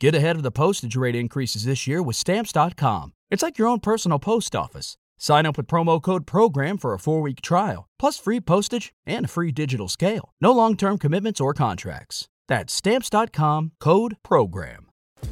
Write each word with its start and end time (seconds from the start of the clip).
Get 0.00 0.14
ahead 0.14 0.36
of 0.36 0.42
the 0.42 0.50
postage 0.50 0.96
rate 0.96 1.14
increases 1.14 1.66
this 1.66 1.86
year 1.86 2.02
with 2.02 2.16
Stamps.com. 2.16 3.12
It's 3.30 3.42
like 3.42 3.58
your 3.58 3.68
own 3.68 3.80
personal 3.80 4.18
post 4.18 4.56
office. 4.56 4.96
Sign 5.18 5.44
up 5.44 5.58
with 5.58 5.66
promo 5.66 6.00
code 6.00 6.26
PROGRAM 6.26 6.78
for 6.78 6.94
a 6.94 6.98
four 6.98 7.20
week 7.20 7.42
trial, 7.42 7.86
plus 7.98 8.18
free 8.18 8.40
postage 8.40 8.94
and 9.04 9.26
a 9.26 9.28
free 9.28 9.52
digital 9.52 9.88
scale. 9.88 10.32
No 10.40 10.52
long 10.52 10.74
term 10.74 10.96
commitments 10.96 11.38
or 11.38 11.52
contracts. 11.52 12.28
That's 12.48 12.72
Stamps.com 12.72 13.72
code 13.78 14.16
PROGRAM. 14.22 14.86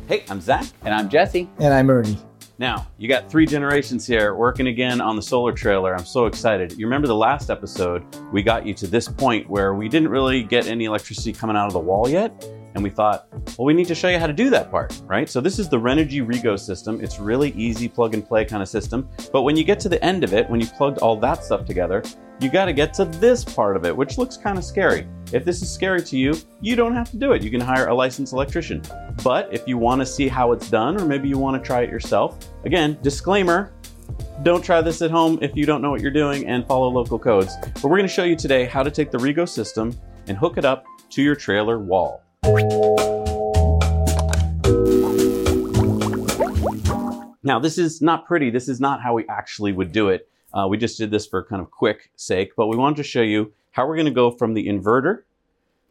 Hey, 0.06 0.24
I'm 0.28 0.42
Zach. 0.42 0.66
And 0.85 0.93
I'm 0.93 1.09
Jesse. 1.09 1.48
And 1.59 1.73
I'm 1.73 1.89
Ernie. 1.89 2.19
Now, 2.59 2.89
you 2.98 3.09
got 3.09 3.30
three 3.30 3.46
generations 3.46 4.07
here 4.07 4.35
working 4.35 4.66
again 4.66 5.00
on 5.00 5.16
the 5.16 5.23
solar 5.23 5.53
trailer. 5.53 5.95
I'm 5.95 6.05
so 6.05 6.27
excited. 6.27 6.73
You 6.73 6.85
remember 6.85 7.07
the 7.07 7.16
last 7.16 7.48
episode, 7.48 8.05
we 8.35 8.43
got 8.43 8.66
you 8.66 8.75
to 8.75 8.87
this 8.87 9.09
point 9.09 9.48
where 9.48 9.75
we 9.75 9.89
didn't 9.89 10.09
really 10.09 10.43
get 10.43 10.66
any 10.66 10.85
electricity 10.85 11.32
coming 11.32 11.57
out 11.57 11.69
of 11.69 11.73
the 11.73 11.79
wall 11.79 12.07
yet. 12.07 12.45
And 12.79 12.84
we 12.84 12.90
thought, 12.90 13.26
well, 13.58 13.66
we 13.66 13.74
need 13.74 13.88
to 13.88 13.94
show 13.96 14.06
you 14.08 14.20
how 14.20 14.29
to 14.29 14.32
do 14.32 14.50
that 14.50 14.70
part, 14.70 15.02
right? 15.04 15.29
So 15.29 15.40
this 15.40 15.58
is 15.58 15.68
the 15.68 15.76
Renogy 15.76 16.24
Rego 16.24 16.56
system. 16.56 17.00
It's 17.00 17.18
really 17.18 17.50
easy 17.57 17.89
plug 17.89 18.14
and 18.14 18.25
play 18.25 18.44
kind 18.44 18.62
of 18.62 18.68
system. 18.68 19.08
But 19.32 19.43
when 19.43 19.57
you 19.57 19.64
get 19.64 19.80
to 19.80 19.89
the 19.89 20.00
end 20.04 20.22
of 20.22 20.32
it, 20.32 20.48
when 20.48 20.61
you 20.61 20.68
plugged 20.68 20.98
all 20.98 21.17
that 21.17 21.43
stuff 21.43 21.67
together, 21.67 22.04
you 22.39 22.48
got 22.48 22.67
to 22.67 22.72
get 22.72 22.94
to 22.94 23.04
this 23.04 23.44
part 23.44 23.76
of 23.76 23.84
it, 23.84 23.96
which 23.96 24.17
looks 24.17 24.36
kind 24.36 24.58
of 24.58 24.62
scary. 24.62 25.08
If 25.32 25.44
this 25.44 25.61
is 25.61 25.68
scary 25.68 26.03
to 26.03 26.17
you, 26.17 26.36
you 26.61 26.76
don't 26.76 26.94
have 26.94 27.11
to 27.11 27.17
do 27.17 27.32
it. 27.32 27.43
You 27.43 27.50
can 27.50 27.61
hire 27.61 27.89
a 27.89 27.94
licensed 27.94 28.32
electrician. 28.32 28.81
But 29.25 29.53
if 29.53 29.67
you 29.67 29.76
want 29.76 30.00
to 30.00 30.06
see 30.06 30.29
how 30.29 30.53
it's 30.53 30.70
done, 30.70 31.00
or 31.00 31.04
maybe 31.04 31.29
you 31.29 31.36
want 31.36 31.61
to 31.61 31.67
try 31.67 31.81
it 31.81 31.90
yourself, 31.90 32.39
again, 32.64 32.97
disclaimer, 33.03 33.72
don't 34.45 34.64
try 34.64 34.81
this 34.83 35.03
at 35.03 35.11
home 35.11 35.41
if 35.42 35.56
you 35.56 35.67
don't 35.67 35.83
know 35.83 35.91
what 35.91 36.00
you're 36.00 36.12
doing 36.12 36.47
and 36.47 36.64
follow 36.69 36.86
local 36.86 37.19
codes. 37.19 37.56
But 37.75 37.86
we're 37.86 37.98
going 37.98 38.03
to 38.03 38.14
show 38.14 38.22
you 38.22 38.36
today 38.36 38.67
how 38.67 38.84
to 38.84 38.91
take 38.92 39.11
the 39.11 39.19
Rego 39.19 39.48
system 39.48 39.98
and 40.28 40.39
hook 40.39 40.58
it 40.58 40.64
up 40.64 40.84
to 41.11 41.22
your 41.22 41.34
trailer 41.34 41.81
wall. 41.81 42.22
Now, 47.42 47.58
this 47.58 47.77
is 47.77 48.00
not 48.00 48.27
pretty. 48.27 48.48
This 48.50 48.69
is 48.69 48.81
not 48.81 49.03
how 49.03 49.14
we 49.14 49.27
actually 49.28 49.73
would 49.73 49.92
do 49.92 50.09
it. 50.09 50.28
Uh, 50.55 50.67
we 50.69 50.78
just 50.78 50.97
did 50.97 51.11
this 51.11 51.27
for 51.27 51.45
kind 51.45 51.61
of 51.61 51.70
quick 51.70 52.11
sake, 52.17 52.53
but 52.56 52.69
we 52.69 52.77
wanted 52.77 52.97
to 52.97 53.03
show 53.03 53.20
you 53.20 53.53
how 53.73 53.86
we're 53.86 53.97
going 53.97 54.06
to 54.06 54.12
go 54.12 54.31
from 54.31 54.55
the 54.55 54.67
inverter 54.67 55.25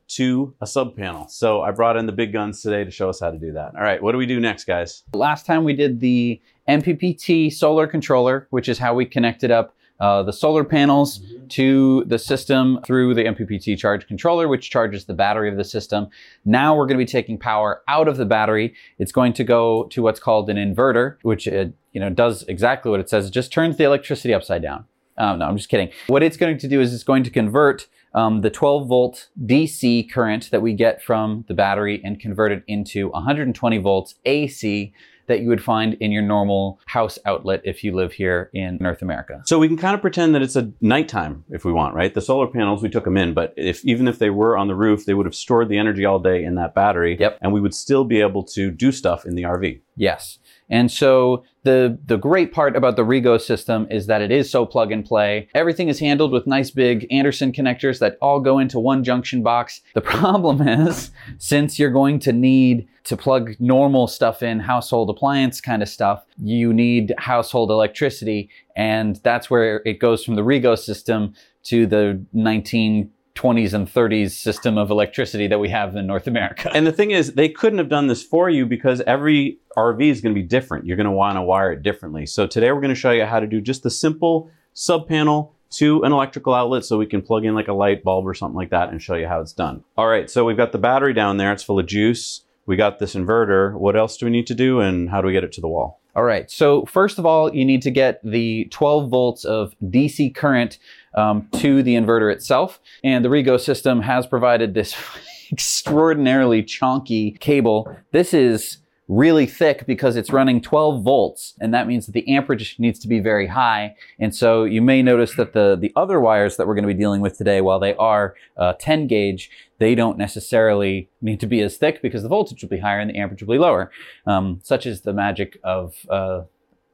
to 0.07 0.55
a 0.61 0.65
sub 0.65 0.95
panel. 0.95 1.27
So 1.27 1.61
I 1.61 1.71
brought 1.71 1.95
in 1.95 2.05
the 2.05 2.11
big 2.11 2.33
guns 2.33 2.61
today 2.61 2.83
to 2.83 2.91
show 2.91 3.09
us 3.09 3.19
how 3.19 3.29
to 3.29 3.37
do 3.37 3.51
that. 3.53 3.75
All 3.75 3.83
right, 3.83 4.01
what 4.01 4.13
do 4.13 4.17
we 4.17 4.25
do 4.25 4.39
next, 4.39 4.63
guys? 4.63 5.03
Last 5.13 5.45
time 5.45 5.63
we 5.63 5.73
did 5.73 5.99
the 5.99 6.41
MPPT 6.67 7.53
solar 7.53 7.85
controller, 7.85 8.47
which 8.49 8.67
is 8.67 8.79
how 8.79 8.95
we 8.95 9.05
connected 9.05 9.51
up 9.51 9.75
uh, 9.99 10.23
the 10.23 10.33
solar 10.33 10.63
panels 10.63 11.19
mm-hmm. 11.19 11.47
to 11.47 12.03
the 12.05 12.19
system 12.19 12.79
through 12.85 13.13
the 13.13 13.23
MPPT 13.23 13.77
charge 13.77 14.07
controller, 14.07 14.47
which 14.47 14.69
charges 14.69 15.05
the 15.05 15.13
battery 15.13 15.49
of 15.49 15.57
the 15.57 15.63
system. 15.63 16.07
Now 16.45 16.75
we're 16.75 16.85
going 16.85 16.99
to 16.99 17.05
be 17.05 17.11
taking 17.11 17.37
power 17.37 17.81
out 17.87 18.07
of 18.07 18.17
the 18.17 18.25
battery. 18.25 18.75
It's 18.99 19.11
going 19.11 19.33
to 19.33 19.43
go 19.43 19.85
to 19.85 20.01
what's 20.01 20.19
called 20.19 20.49
an 20.49 20.57
inverter, 20.57 21.17
which 21.23 21.47
it, 21.47 21.73
you 21.93 21.99
know 21.99 22.09
does 22.09 22.43
exactly 22.43 22.91
what 22.91 22.99
it 22.99 23.09
says. 23.09 23.27
It 23.27 23.31
just 23.31 23.51
turns 23.51 23.77
the 23.77 23.85
electricity 23.85 24.33
upside 24.33 24.61
down. 24.61 24.85
Um, 25.17 25.39
no, 25.39 25.45
I'm 25.45 25.57
just 25.57 25.69
kidding. 25.69 25.89
What 26.07 26.21
it's 26.21 26.37
going 26.37 26.59
to 26.59 26.67
do 26.67 26.79
is 26.79 26.93
it's 26.93 27.03
going 27.03 27.23
to 27.23 27.31
convert 27.31 27.87
um, 28.13 28.41
the 28.41 28.49
12 28.49 28.87
volt 28.87 29.29
DC 29.45 30.11
current 30.11 30.49
that 30.51 30.61
we 30.61 30.73
get 30.73 31.01
from 31.01 31.43
the 31.47 31.53
battery 31.53 32.01
and 32.03 32.19
convert 32.19 32.51
it 32.51 32.63
into 32.67 33.09
120 33.09 33.77
volts 33.79 34.15
AC 34.25 34.93
that 35.27 35.41
you 35.41 35.49
would 35.49 35.63
find 35.63 35.93
in 35.95 36.11
your 36.11 36.21
normal 36.21 36.79
house 36.85 37.19
outlet 37.25 37.61
if 37.63 37.83
you 37.83 37.95
live 37.95 38.13
here 38.13 38.49
in 38.53 38.77
North 38.81 39.01
America. 39.01 39.41
So 39.45 39.59
we 39.59 39.67
can 39.67 39.77
kind 39.77 39.95
of 39.95 40.01
pretend 40.01 40.33
that 40.35 40.41
it's 40.41 40.55
a 40.55 40.71
nighttime 40.81 41.43
if 41.49 41.63
we 41.63 41.71
want, 41.71 41.95
right? 41.95 42.13
The 42.13 42.21
solar 42.21 42.47
panels, 42.47 42.81
we 42.81 42.89
took 42.89 43.03
them 43.03 43.17
in, 43.17 43.33
but 43.33 43.53
if 43.55 43.83
even 43.85 44.07
if 44.07 44.19
they 44.19 44.29
were 44.29 44.57
on 44.57 44.67
the 44.67 44.75
roof, 44.75 45.05
they 45.05 45.13
would 45.13 45.25
have 45.25 45.35
stored 45.35 45.69
the 45.69 45.77
energy 45.77 46.05
all 46.05 46.19
day 46.19 46.43
in 46.43 46.55
that 46.55 46.73
battery. 46.73 47.17
Yep. 47.19 47.39
And 47.41 47.53
we 47.53 47.61
would 47.61 47.75
still 47.75 48.03
be 48.03 48.21
able 48.21 48.43
to 48.43 48.71
do 48.71 48.91
stuff 48.91 49.25
in 49.25 49.35
the 49.35 49.43
RV. 49.43 49.81
Yes. 49.95 50.39
And 50.69 50.91
so 50.91 51.43
the, 51.63 51.97
the 52.05 52.17
great 52.17 52.51
part 52.51 52.75
about 52.75 52.95
the 52.95 53.03
Rego 53.03 53.39
system 53.39 53.87
is 53.89 54.07
that 54.07 54.21
it 54.21 54.31
is 54.31 54.49
so 54.49 54.65
plug 54.65 54.91
and 54.91 55.03
play. 55.05 55.47
Everything 55.53 55.87
is 55.87 55.99
handled 55.99 56.31
with 56.31 56.47
nice 56.47 56.71
big 56.71 57.07
Anderson 57.11 57.51
connectors 57.51 57.99
that 57.99 58.17
all 58.21 58.39
go 58.39 58.59
into 58.59 58.79
one 58.79 59.03
junction 59.03 59.43
box. 59.43 59.81
The 59.93 60.01
problem 60.17 60.67
is, 60.67 61.11
since 61.37 61.79
you're 61.79 61.91
going 61.91 62.19
to 62.19 62.33
need 62.33 62.87
to 63.05 63.15
plug 63.15 63.55
normal 63.59 64.07
stuff 64.07 64.43
in, 64.43 64.59
household 64.59 65.09
appliance 65.09 65.61
kind 65.61 65.81
of 65.81 65.87
stuff, 65.87 66.25
you 66.37 66.73
need 66.73 67.13
household 67.17 67.71
electricity. 67.71 68.49
And 68.75 69.15
that's 69.23 69.49
where 69.49 69.81
it 69.85 69.99
goes 69.99 70.25
from 70.25 70.35
the 70.35 70.43
Rego 70.43 70.77
system 70.77 71.33
to 71.63 71.85
the 71.85 72.23
19 72.33 73.11
20s 73.37 73.73
and 73.73 73.87
30s 73.87 74.31
system 74.31 74.77
of 74.77 74.89
electricity 74.89 75.47
that 75.47 75.59
we 75.59 75.69
have 75.69 75.95
in 75.95 76.07
North 76.07 76.27
America. 76.27 76.71
And 76.73 76.85
the 76.85 76.91
thing 76.91 77.11
is, 77.11 77.33
they 77.33 77.49
couldn't 77.49 77.77
have 77.77 77.89
done 77.89 78.07
this 78.07 78.23
for 78.23 78.49
you 78.49 78.65
because 78.65 79.01
every 79.01 79.59
RV 79.77 80.01
is 80.01 80.21
going 80.21 80.33
to 80.33 80.41
be 80.41 80.45
different. 80.47 80.85
You're 80.85 80.97
going 80.97 81.05
to 81.05 81.11
want 81.11 81.37
to 81.37 81.41
wire 81.41 81.71
it 81.71 81.83
differently. 81.83 82.25
So 82.25 82.47
today 82.47 82.71
we're 82.71 82.81
going 82.81 82.93
to 82.93 82.95
show 82.95 83.11
you 83.11 83.25
how 83.25 83.39
to 83.39 83.47
do 83.47 83.61
just 83.61 83.83
the 83.83 83.91
simple 83.91 84.49
sub 84.73 85.07
panel 85.07 85.53
to 85.69 86.03
an 86.03 86.11
electrical 86.11 86.53
outlet 86.53 86.85
so 86.85 86.97
we 86.97 87.05
can 87.05 87.21
plug 87.21 87.45
in 87.45 87.53
like 87.53 87.67
a 87.67 87.73
light 87.73 88.03
bulb 88.03 88.27
or 88.27 88.33
something 88.33 88.55
like 88.55 88.69
that 88.69 88.89
and 88.89 89.01
show 89.01 89.15
you 89.15 89.27
how 89.27 89.41
it's 89.41 89.53
done. 89.53 89.83
All 89.97 90.07
right, 90.07 90.29
so 90.29 90.45
we've 90.45 90.57
got 90.57 90.71
the 90.71 90.77
battery 90.77 91.13
down 91.13 91.37
there. 91.37 91.51
It's 91.51 91.63
full 91.63 91.79
of 91.79 91.85
juice. 91.85 92.43
We 92.65 92.75
got 92.75 92.99
this 92.99 93.15
inverter. 93.15 93.73
What 93.73 93.95
else 93.95 94.17
do 94.17 94.25
we 94.25 94.31
need 94.31 94.47
to 94.47 94.55
do 94.55 94.79
and 94.79 95.09
how 95.09 95.21
do 95.21 95.27
we 95.27 95.33
get 95.33 95.43
it 95.43 95.51
to 95.53 95.61
the 95.61 95.67
wall? 95.67 96.01
All 96.17 96.23
right, 96.23 96.49
so 96.49 96.83
first 96.85 97.19
of 97.19 97.27
all, 97.27 97.53
you 97.53 97.63
need 97.63 97.83
to 97.83 97.91
get 97.91 98.19
the 98.23 98.65
12 98.71 99.07
volts 99.07 99.45
of 99.45 99.75
DC 99.83 100.33
current 100.33 100.79
um, 101.13 101.47
to 101.57 101.83
the 101.83 101.93
inverter 101.93 102.33
itself. 102.33 102.79
And 103.03 103.23
the 103.23 103.29
Rego 103.29 103.59
system 103.59 104.01
has 104.01 104.25
provided 104.25 104.73
this 104.73 104.95
extraordinarily 105.51 106.63
chonky 106.63 107.39
cable. 107.39 107.95
This 108.13 108.33
is 108.33 108.79
really 109.07 109.45
thick 109.45 109.85
because 109.85 110.17
it's 110.17 110.31
running 110.31 110.59
12 110.59 111.01
volts 111.01 111.53
and 111.61 111.73
that 111.73 111.87
means 111.87 112.05
that 112.05 112.11
the 112.11 112.27
amperage 112.27 112.75
needs 112.77 112.99
to 112.99 113.07
be 113.07 113.19
very 113.21 113.47
high 113.47 113.95
and 114.19 114.35
so 114.35 114.65
you 114.65 114.81
may 114.81 115.01
notice 115.01 115.35
that 115.35 115.53
the 115.53 115.77
the 115.79 115.93
other 115.95 116.19
wires 116.19 116.57
that 116.57 116.67
we're 116.67 116.75
going 116.75 116.85
to 116.85 116.93
be 116.93 116.99
dealing 116.99 117.21
with 117.21 117.37
today 117.37 117.61
while 117.61 117.79
they 117.79 117.95
are 117.95 118.35
uh, 118.57 118.73
10 118.79 119.07
gauge 119.07 119.49
they 119.79 119.95
don't 119.95 120.17
necessarily 120.17 121.09
need 121.21 121.39
to 121.39 121.47
be 121.47 121.61
as 121.61 121.77
thick 121.77 122.01
because 122.01 122.21
the 122.21 122.27
voltage 122.27 122.61
will 122.61 122.69
be 122.69 122.79
higher 122.79 122.99
and 122.99 123.09
the 123.09 123.17
amperage 123.17 123.41
will 123.41 123.55
be 123.55 123.59
lower 123.59 123.89
um, 124.25 124.59
such 124.61 124.85
is 124.85 125.01
the 125.01 125.13
magic 125.13 125.57
of 125.63 125.95
uh, 126.09 126.41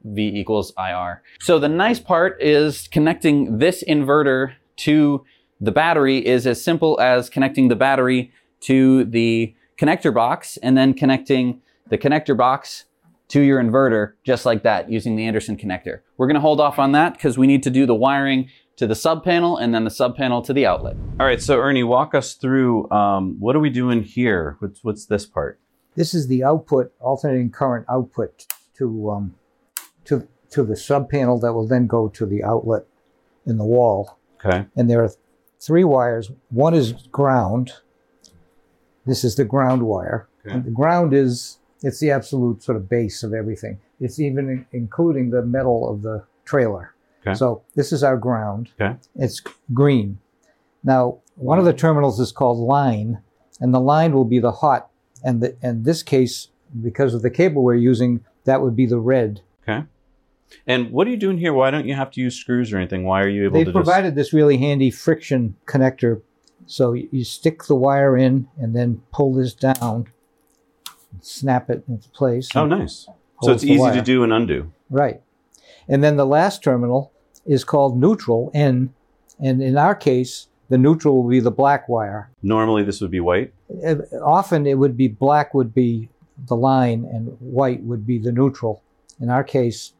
V 0.04 0.38
equals 0.38 0.72
IR. 0.78 1.22
So 1.40 1.58
the 1.58 1.68
nice 1.68 1.98
part 1.98 2.40
is 2.40 2.88
connecting 2.88 3.58
this 3.58 3.82
inverter 3.82 4.54
to 4.76 5.24
the 5.60 5.72
battery 5.72 6.24
is 6.24 6.46
as 6.46 6.62
simple 6.62 7.00
as 7.00 7.30
connecting 7.30 7.68
the 7.68 7.76
battery 7.76 8.32
to 8.60 9.04
the 9.04 9.54
connector 9.78 10.12
box 10.12 10.56
and 10.58 10.76
then 10.76 10.94
connecting 10.94 11.60
the 11.88 11.98
connector 11.98 12.36
box 12.36 12.86
to 13.28 13.40
your 13.40 13.62
inverter 13.62 14.12
just 14.24 14.44
like 14.44 14.62
that 14.62 14.90
using 14.90 15.16
the 15.16 15.24
Anderson 15.24 15.56
connector. 15.56 16.00
We're 16.16 16.26
going 16.26 16.34
to 16.34 16.40
hold 16.40 16.60
off 16.60 16.78
on 16.78 16.92
that 16.92 17.14
because 17.14 17.38
we 17.38 17.46
need 17.46 17.62
to 17.64 17.70
do 17.70 17.86
the 17.86 17.94
wiring 17.94 18.48
to 18.76 18.86
the 18.86 18.94
sub 18.94 19.24
panel 19.24 19.56
and 19.56 19.74
then 19.74 19.84
the 19.84 19.90
sub 19.90 20.16
panel 20.16 20.42
to 20.42 20.52
the 20.52 20.66
outlet. 20.66 20.96
All 21.20 21.26
right, 21.26 21.40
so 21.40 21.58
Ernie, 21.58 21.84
walk 21.84 22.14
us 22.14 22.34
through 22.34 22.90
um, 22.90 23.36
what 23.38 23.54
are 23.56 23.60
we 23.60 23.70
doing 23.70 24.02
here? 24.02 24.56
What's, 24.58 24.82
what's 24.82 25.06
this 25.06 25.26
part? 25.26 25.60
This 25.94 26.12
is 26.12 26.26
the 26.26 26.42
output, 26.42 26.92
alternating 27.00 27.50
current 27.50 27.86
output 27.88 28.46
to 28.78 29.10
um, 29.10 29.34
to 30.06 30.26
to 30.50 30.64
the 30.64 30.76
sub 30.76 31.08
panel 31.08 31.38
that 31.38 31.52
will 31.52 31.68
then 31.68 31.86
go 31.86 32.08
to 32.08 32.26
the 32.26 32.42
outlet 32.42 32.84
in 33.46 33.58
the 33.58 33.64
wall. 33.64 34.18
Okay. 34.44 34.66
And 34.76 34.90
there 34.90 35.02
are 35.04 35.10
three 35.60 35.84
wires. 35.84 36.30
One 36.50 36.74
is 36.74 36.92
ground. 37.12 37.72
This 39.06 39.22
is 39.22 39.36
the 39.36 39.44
ground 39.44 39.84
wire. 39.84 40.28
Okay. 40.44 40.56
And 40.56 40.64
the 40.64 40.70
ground 40.70 41.14
is 41.14 41.58
it's 41.84 42.00
the 42.00 42.10
absolute 42.10 42.62
sort 42.62 42.76
of 42.76 42.88
base 42.88 43.22
of 43.22 43.32
everything. 43.32 43.78
It's 44.00 44.18
even 44.18 44.48
in, 44.48 44.66
including 44.72 45.30
the 45.30 45.42
metal 45.42 45.88
of 45.88 46.02
the 46.02 46.24
trailer. 46.44 46.94
Okay. 47.20 47.34
So 47.34 47.62
this 47.74 47.92
is 47.92 48.02
our 48.02 48.16
ground. 48.16 48.70
Okay. 48.80 48.98
It's 49.14 49.40
green. 49.72 50.18
Now, 50.82 51.18
one 51.36 51.58
of 51.58 51.64
the 51.64 51.72
terminals 51.72 52.18
is 52.20 52.32
called 52.32 52.58
line, 52.58 53.22
and 53.60 53.72
the 53.72 53.80
line 53.80 54.12
will 54.12 54.24
be 54.24 54.38
the 54.38 54.52
hot. 54.52 54.90
And 55.22 55.42
the, 55.42 55.56
in 55.62 55.84
this 55.84 56.02
case, 56.02 56.48
because 56.82 57.14
of 57.14 57.22
the 57.22 57.30
cable 57.30 57.62
we're 57.62 57.74
using, 57.76 58.24
that 58.44 58.60
would 58.60 58.76
be 58.76 58.86
the 58.86 58.98
red. 58.98 59.40
Okay. 59.62 59.84
And 60.66 60.90
what 60.90 61.06
are 61.06 61.10
you 61.10 61.16
doing 61.16 61.38
here? 61.38 61.52
Why 61.52 61.70
don't 61.70 61.86
you 61.86 61.94
have 61.94 62.10
to 62.12 62.20
use 62.20 62.36
screws 62.36 62.72
or 62.72 62.76
anything? 62.76 63.04
Why 63.04 63.22
are 63.22 63.28
you 63.28 63.44
able 63.44 63.54
They've 63.54 63.66
to 63.66 63.72
provided 63.72 64.08
just... 64.08 64.16
this 64.16 64.32
really 64.32 64.58
handy 64.58 64.90
friction 64.90 65.56
connector. 65.66 66.22
So 66.66 66.92
you 66.92 67.24
stick 67.24 67.64
the 67.64 67.74
wire 67.74 68.16
in 68.16 68.48
and 68.58 68.74
then 68.76 69.02
pull 69.12 69.34
this 69.34 69.54
down, 69.54 70.06
snap 71.20 71.70
it 71.70 71.84
into 71.88 72.08
place. 72.10 72.48
Oh, 72.54 72.66
nice. 72.66 73.08
So 73.42 73.52
it's 73.52 73.64
easy 73.64 73.90
to 73.90 74.02
do 74.02 74.22
and 74.22 74.32
undo. 74.32 74.72
Right. 74.90 75.20
And 75.88 76.02
then 76.02 76.16
the 76.16 76.26
last 76.26 76.62
terminal 76.62 77.12
is 77.44 77.64
called 77.64 77.98
neutral, 77.98 78.50
N. 78.54 78.94
And 79.38 79.62
in 79.62 79.76
our 79.76 79.94
case, 79.94 80.48
the 80.68 80.78
neutral 80.78 81.22
will 81.22 81.28
be 81.28 81.40
the 81.40 81.50
black 81.50 81.88
wire. 81.88 82.30
Normally 82.42 82.84
this 82.84 83.00
would 83.00 83.10
be 83.10 83.20
white? 83.20 83.52
Often 84.22 84.66
it 84.66 84.78
would 84.78 84.96
be 84.96 85.08
black 85.08 85.52
would 85.52 85.74
be 85.74 86.08
the 86.48 86.56
line 86.56 87.04
and 87.12 87.36
white 87.40 87.82
would 87.82 88.06
be 88.06 88.18
the 88.18 88.32
neutral. 88.32 88.82
In 89.20 89.28
our 89.30 89.44
case, 89.44 89.92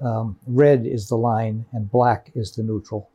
um, 0.00 0.38
red 0.46 0.86
is 0.86 1.08
the 1.08 1.16
line 1.16 1.66
and 1.72 1.90
black 1.90 2.30
is 2.34 2.52
the 2.52 2.62
neutral. 2.62 3.10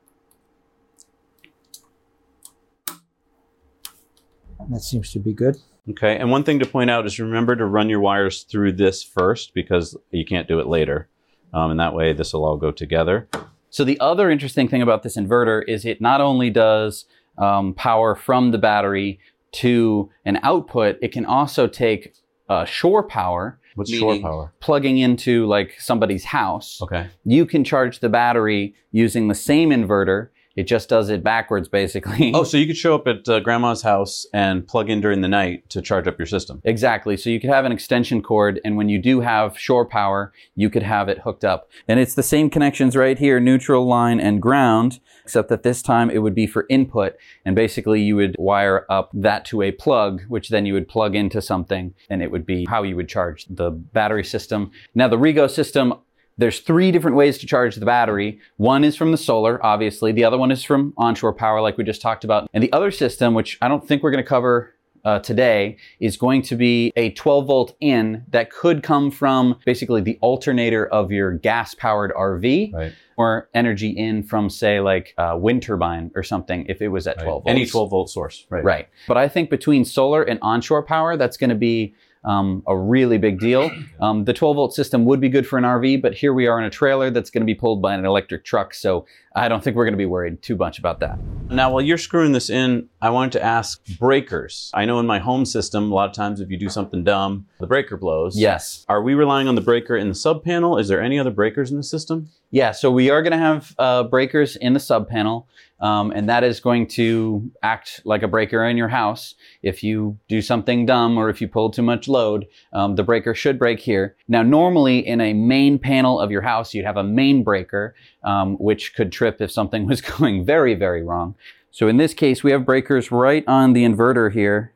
That 4.70 4.82
seems 4.82 5.12
to 5.14 5.20
be 5.20 5.34
good. 5.34 5.58
Okay. 5.92 6.18
And 6.18 6.30
one 6.30 6.44
thing 6.44 6.60
to 6.60 6.66
point 6.66 6.90
out 6.90 7.06
is 7.06 7.20
remember 7.20 7.56
to 7.56 7.66
run 7.66 7.90
your 7.90 8.00
wires 8.00 8.44
through 8.44 8.74
this 8.74 9.04
first 9.04 9.54
because 9.54 9.98
you 10.12 10.26
can't 10.26 10.48
do 10.48 10.60
it 10.60 10.68
later. 10.68 11.08
Um, 11.54 11.72
and 11.72 11.80
that 11.80 11.94
way 11.94 12.14
this 12.14 12.34
will 12.34 12.46
all 12.46 12.58
go 12.58 12.72
together. 12.72 13.28
So 13.70 13.84
the 13.84 14.00
other 14.00 14.30
interesting 14.30 14.68
thing 14.68 14.82
about 14.82 15.04
this 15.04 15.18
inverter 15.18 15.64
is 15.68 15.86
it 15.86 16.02
not 16.02 16.22
only 16.22 16.50
does 16.50 17.06
um, 17.38 17.74
power 17.74 18.16
from 18.16 18.52
the 18.52 18.58
battery 18.58 19.20
to 19.52 20.10
an 20.26 20.40
output, 20.44 20.98
it 21.02 21.12
can 21.12 21.26
also 21.26 21.68
take 21.68 22.14
uh, 22.50 22.66
shore 22.66 23.04
power. 23.04 23.60
What's 23.76 23.92
shore 23.92 24.20
power? 24.20 24.54
Plugging 24.60 24.98
into 24.98 25.46
like 25.46 25.80
somebody's 25.80 26.26
house. 26.26 26.82
Okay. 26.82 27.08
You 27.24 27.46
can 27.46 27.64
charge 27.64 28.00
the 28.00 28.10
battery 28.10 28.76
using 28.92 29.28
the 29.28 29.36
same 29.36 29.70
inverter. 29.70 30.30
It 30.60 30.68
just 30.68 30.90
does 30.90 31.08
it 31.10 31.24
backwards, 31.24 31.70
basically. 31.70 32.34
Oh, 32.36 32.44
so 32.44 32.58
you 32.58 32.68
could 32.68 32.76
show 32.76 32.94
up 32.94 33.08
at 33.08 33.30
uh, 33.30 33.40
grandma's 33.40 33.82
house 33.82 34.26
and 34.34 34.68
plug 34.68 34.90
in 34.90 35.00
during 35.00 35.22
the 35.22 35.30
night 35.30 35.70
to 35.70 35.82
charge 35.82 36.06
up 36.06 36.20
your 36.20 36.26
system. 36.26 36.62
Exactly. 36.66 37.16
So 37.16 37.30
you 37.30 37.40
could 37.40 37.50
have 37.50 37.64
an 37.64 37.72
extension 37.72 38.22
cord, 38.22 38.60
and 38.66 38.76
when 38.76 38.90
you 38.90 39.02
do 39.02 39.22
have 39.22 39.58
shore 39.58 39.86
power, 39.86 40.34
you 40.56 40.70
could 40.70 40.84
have 40.84 41.08
it 41.08 41.20
hooked 41.20 41.46
up. 41.46 41.70
And 41.88 41.98
it's 41.98 42.14
the 42.14 42.24
same 42.24 42.50
connections 42.50 42.98
right 42.98 43.18
here 43.18 43.40
neutral 43.40 43.88
line 43.88 44.20
and 44.20 44.42
ground, 44.42 45.00
except 45.24 45.48
that 45.48 45.64
this 45.64 45.82
time 45.82 46.10
it 46.10 46.20
would 46.20 46.36
be 46.36 46.46
for 46.46 46.66
input. 46.70 47.16
And 47.46 47.56
basically, 47.56 48.02
you 48.02 48.18
would 48.18 48.36
wire 48.38 48.86
up 48.90 49.12
that 49.14 49.46
to 49.46 49.62
a 49.62 49.72
plug, 49.72 50.24
which 50.28 50.50
then 50.50 50.66
you 50.66 50.74
would 50.74 50.90
plug 50.90 51.16
into 51.16 51.42
something, 51.42 51.94
and 52.10 52.22
it 52.22 52.32
would 52.32 52.46
be 52.46 52.66
how 52.66 52.84
you 52.84 52.98
would 52.98 53.08
charge 53.08 53.46
the 53.50 53.72
battery 53.72 54.26
system. 54.26 54.72
Now, 54.94 55.08
the 55.08 55.16
Rego 55.16 55.50
system 55.50 55.94
there's 56.40 56.62
three 56.62 56.92
different 56.92 57.18
ways 57.18 57.38
to 57.38 57.46
charge 57.46 57.76
the 57.76 57.86
battery. 57.86 58.40
One 58.56 58.86
is 58.86 58.96
from 58.96 59.12
the 59.12 59.18
solar, 59.18 59.64
obviously. 59.64 60.14
The 60.14 60.24
other 60.24 60.38
one 60.38 60.52
is 60.52 60.64
from 60.64 60.94
onshore 60.98 61.34
power, 61.34 61.62
like 61.62 61.78
we 61.78 61.84
just 61.84 62.02
talked 62.02 62.24
about. 62.24 62.50
And 62.54 62.64
the 62.64 62.72
other 62.72 62.92
system, 62.92 63.34
which 63.34 63.58
I 63.62 63.68
don't 63.68 63.86
think 63.86 64.02
we're 64.02 64.12
going 64.12 64.24
to 64.24 64.28
cover 64.28 64.74
uh, 65.04 65.20
today, 65.20 65.76
is 66.00 66.16
going 66.16 66.42
to 66.44 66.56
be 66.56 66.94
a 66.96 67.12
12 67.12 67.46
volt 67.46 67.76
in 67.82 68.24
that 68.30 68.52
could 68.52 68.84
come 68.84 69.12
from 69.12 69.60
basically 69.66 70.00
the 70.00 70.18
alternator 70.22 70.88
of 70.88 71.12
your 71.12 71.34
gas 71.34 71.76
powered 71.76 72.14
RV. 72.14 72.74
Right. 72.74 72.94
Or 73.18 73.50
energy 73.54 73.90
in 73.90 74.24
from, 74.24 74.50
say, 74.50 74.80
like 74.80 75.14
a 75.18 75.38
wind 75.38 75.62
turbine 75.62 76.10
or 76.16 76.24
something, 76.24 76.66
if 76.70 76.82
it 76.82 76.88
was 76.88 77.06
at 77.06 77.16
12 77.16 77.44
volts. 77.44 77.50
Any 77.50 77.66
12 77.66 77.90
volt 77.90 78.10
source. 78.10 78.48
Right. 78.50 78.64
Right. 78.64 78.88
But 79.10 79.18
I 79.18 79.28
think 79.28 79.50
between 79.50 79.84
solar 79.84 80.24
and 80.24 80.40
onshore 80.42 80.84
power, 80.84 81.18
that's 81.18 81.36
going 81.36 81.50
to 81.50 81.56
be 81.58 81.96
um, 82.24 82.64
a 82.68 82.78
really 82.78 83.18
big 83.18 83.40
deal. 83.40 83.72
Um, 84.00 84.26
the 84.26 84.34
12 84.34 84.56
volt 84.56 84.74
system 84.74 85.06
would 85.06 85.20
be 85.20 85.30
good 85.30 85.48
for 85.48 85.58
an 85.58 85.64
RV, 85.64 86.02
but 86.02 86.14
here 86.14 86.34
we 86.34 86.48
are 86.48 86.60
in 86.60 86.66
a 86.66 86.70
trailer 86.70 87.10
that's 87.10 87.30
going 87.30 87.42
to 87.42 87.46
be 87.46 87.56
pulled 87.56 87.82
by 87.82 87.94
an 87.94 88.06
electric 88.06 88.44
truck. 88.44 88.74
So 88.74 89.06
I 89.36 89.48
don't 89.48 89.64
think 89.64 89.76
we're 89.76 89.86
going 89.86 89.94
to 89.94 89.98
be 89.98 90.06
worried 90.06 90.42
too 90.42 90.56
much 90.56 90.80
about 90.80 91.00
that. 91.02 91.20
Now, 91.50 91.72
while 91.72 91.82
you're 91.82 91.98
screwing 91.98 92.32
this 92.32 92.50
in, 92.50 92.90
I 93.02 93.10
wanted 93.10 93.34
to 93.34 93.44
ask 93.44 93.84
breakers. 93.98 94.72
I 94.74 94.86
know 94.86 95.00
in 95.00 95.06
my 95.06 95.20
home 95.20 95.46
system, 95.46 95.92
a 95.92 95.96
lot 95.96 96.10
of 96.10 96.16
times 96.16 96.42
if 96.42 96.50
you 96.50 96.58
do 96.58 96.70
something 96.70 97.04
dumb, 97.04 97.48
the 97.60 97.68
breaker 97.68 97.98
blows. 97.98 98.38
Yes. 98.38 98.86
Are 98.90 99.02
we 99.02 99.14
relying 99.14 99.48
on 99.48 99.56
the 99.56 99.62
breaker 99.62 99.96
in 99.96 100.10
the 100.10 100.16
sub 100.16 100.44
panel? 100.44 100.78
Is 100.78 100.88
there 100.88 101.02
any 101.02 101.20
other 101.20 101.32
breakers 101.32 101.72
in 101.72 101.78
the 101.78 101.84
system? 101.84 102.30
Yeah, 102.52 102.72
so 102.72 102.90
we 102.90 103.12
are 103.12 103.22
going 103.22 103.32
to 103.32 103.38
have 103.38 103.76
uh, 103.78 104.04
breakers 104.04 104.56
in 104.56 104.74
the 104.74 104.80
sub 104.80 105.08
panel, 105.08 105.48
um, 105.82 106.10
and 106.10 106.28
that 106.30 106.44
is 106.44 106.60
going 106.60 106.88
to 106.88 107.52
act 107.62 108.02
like 108.06 108.24
a 108.24 108.28
breaker 108.28 108.66
in 108.66 108.76
your 108.76 108.88
house. 108.88 109.36
If 109.62 109.84
you 109.84 110.18
do 110.28 110.42
something 110.42 110.88
dumb 110.88 111.16
or 111.16 111.30
if 111.30 111.42
you 111.42 111.48
pull 111.48 111.70
too 111.70 111.84
much 111.84 112.08
load, 112.08 112.48
um, 112.74 112.96
the 112.96 113.04
breaker 113.04 113.36
should 113.36 113.60
break 113.60 113.80
here. 113.80 114.16
Now, 114.28 114.42
normally 114.42 115.06
in 115.06 115.22
a 115.22 115.34
main 115.34 115.78
panel 115.78 116.20
of 116.20 116.32
your 116.32 116.42
house, 116.42 116.74
you'd 116.74 116.86
have 116.86 116.98
a 116.98 117.04
main 117.04 117.44
breaker, 117.44 117.94
um, 118.24 118.56
which 118.56 118.96
could 118.96 119.12
trip 119.12 119.29
if 119.40 119.52
something 119.52 119.86
was 119.88 120.02
going 120.18 120.44
very, 120.46 120.74
very 120.76 121.04
wrong. 121.04 121.36
So 121.72 121.88
in 121.88 121.98
this 121.98 122.14
case, 122.14 122.44
we 122.44 122.52
have 122.52 122.66
breakers 122.66 123.12
right 123.12 123.44
on 123.48 123.74
the 123.74 123.84
inverter 123.86 124.32
here. 124.32 124.74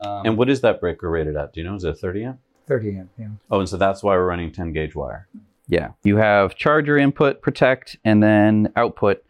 Um, 0.00 0.22
And 0.26 0.38
what 0.38 0.48
is 0.48 0.60
that 0.60 0.80
breaker 0.80 1.10
rated 1.10 1.36
at? 1.36 1.52
Do 1.52 1.60
you 1.60 1.66
know? 1.66 1.74
Is 1.74 1.84
it 1.84 1.90
a 1.90 1.94
30 1.94 2.24
amp? 2.24 2.40
30 2.66 2.96
amp, 2.98 3.10
yeah. 3.18 3.28
Oh, 3.50 3.60
and 3.60 3.68
so 3.68 3.76
that's 3.76 4.02
why 4.02 4.14
we're 4.16 4.26
running 4.26 4.52
10 4.52 4.72
gauge 4.72 4.94
wire. 4.94 5.28
Yeah. 5.68 5.88
You 6.02 6.16
have 6.16 6.54
charger 6.56 6.96
input 6.96 7.42
protect 7.42 7.96
and 8.04 8.22
then 8.22 8.72
output 8.76 9.24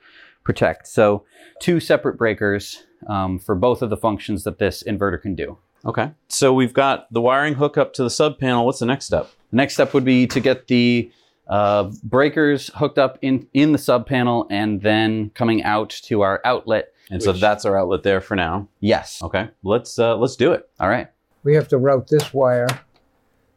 protect. 0.45 0.87
So 0.89 1.25
two 1.61 1.81
separate 1.81 2.19
breakers 2.19 2.85
um, 3.07 3.39
for 3.39 3.55
both 3.55 3.83
of 3.83 3.91
the 3.91 3.97
functions 3.97 4.45
that 4.45 4.59
this 4.59 4.83
inverter 4.83 5.21
can 5.21 5.35
do. 5.35 5.59
Okay. 5.85 6.11
So 6.29 6.53
we've 6.53 6.73
got 6.73 7.13
the 7.13 7.21
wiring 7.21 7.55
hookup 7.55 7.93
to 7.95 8.03
the 8.03 8.11
sub 8.11 8.39
panel. 8.39 8.65
What's 8.67 8.79
the 8.79 8.87
next 8.87 9.07
step? 9.07 9.29
The 9.51 9.57
next 9.57 9.75
step 9.75 9.95
would 9.95 10.05
be 10.05 10.27
to 10.29 10.41
get 10.41 10.67
the 10.69 11.11
uh, 11.49 11.91
breakers 12.03 12.71
hooked 12.75 12.99
up 12.99 13.19
in, 13.23 13.47
in 13.53 13.73
the 13.73 13.79
sub 13.79 14.07
panel 14.07 14.47
and 14.51 14.81
then 14.83 15.31
coming 15.31 15.63
out 15.63 15.91
to 15.91 16.23
our 16.23 16.41
outlet. 16.45 16.93
And 17.11 17.23
so 17.23 17.33
Which- 17.33 17.41
that's 17.41 17.65
our 17.65 17.77
outlet 17.79 18.03
there 18.03 18.21
for 18.21 18.35
now. 18.37 18.69
Yes. 18.81 19.23
Okay. 19.23 19.49
Let's 19.63 19.99
uh, 19.99 20.17
let's 20.17 20.37
do 20.37 20.53
it. 20.53 20.69
All 20.81 20.89
right. 20.89 21.09
We 21.43 21.55
have 21.55 21.69
to 21.69 21.77
route 21.79 22.09
this 22.09 22.33
wire. 22.33 22.67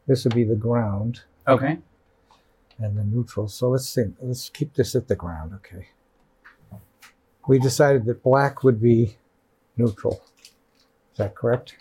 This 0.06 0.24
would 0.24 0.34
be 0.34 0.44
the 0.44 0.54
ground 0.56 1.22
Okay. 1.46 1.78
and 2.78 2.96
the 2.98 3.04
neutral. 3.04 3.48
So 3.48 3.70
let's 3.70 3.94
think. 3.94 4.16
Let's 4.20 4.50
keep 4.50 4.74
this 4.74 4.94
at 4.94 5.08
the 5.08 5.16
ground. 5.16 5.52
Okay. 5.54 5.88
We 7.46 7.58
decided 7.58 8.04
that 8.04 8.22
black 8.22 8.62
would 8.62 8.80
be 8.82 9.16
neutral. 9.78 10.22
Is 10.42 11.16
that 11.16 11.34
correct? 11.34 11.76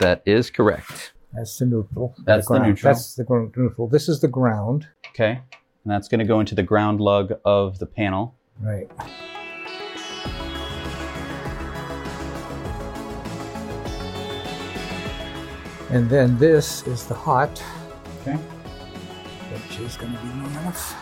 That 0.00 0.22
is 0.26 0.50
correct. 0.50 1.12
That's 1.32 1.58
the 1.58 1.66
neutral. 1.66 2.14
That's 2.24 2.46
the 2.46 2.54
ground. 2.54 2.68
neutral. 2.68 2.92
That's 2.94 3.14
the 3.14 3.24
neutral. 3.56 3.88
This 3.88 4.08
is 4.08 4.20
the 4.20 4.28
ground. 4.28 4.88
Okay. 5.10 5.40
And 5.84 5.90
that's 5.92 6.08
going 6.08 6.18
to 6.18 6.24
go 6.24 6.40
into 6.40 6.54
the 6.54 6.62
ground 6.62 7.00
lug 7.00 7.32
of 7.44 7.78
the 7.78 7.86
panel. 7.86 8.34
Right. 8.60 8.90
And 15.90 16.08
then 16.08 16.38
this 16.38 16.86
is 16.86 17.04
the 17.06 17.14
hot, 17.14 17.62
Okay. 18.22 18.36
which 18.36 19.80
is 19.80 19.96
going 19.96 20.12
to 20.12 20.18
be 20.20 20.28
long 20.28 20.50
enough. 20.52 20.94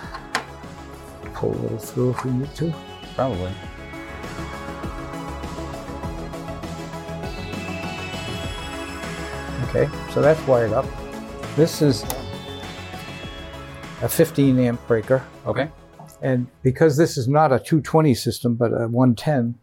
Pull 1.34 1.50
a 1.52 1.60
little 1.60 1.78
through 1.78 2.10
if 2.10 2.24
we 2.24 2.30
need 2.32 2.54
to. 2.56 2.72
Probably. 3.14 3.52
Okay, 9.68 9.88
so 10.12 10.22
that's 10.22 10.40
wired 10.46 10.72
up. 10.72 10.86
This 11.56 11.82
is 11.82 12.02
a 14.02 14.08
15 14.08 14.58
amp 14.58 14.86
breaker. 14.86 15.22
Okay. 15.46 15.68
And 16.22 16.46
because 16.62 16.96
this 16.96 17.16
is 17.16 17.28
not 17.28 17.52
a 17.52 17.58
220 17.58 18.14
system, 18.14 18.54
but 18.54 18.72
a 18.72 18.88
110, 18.88 19.54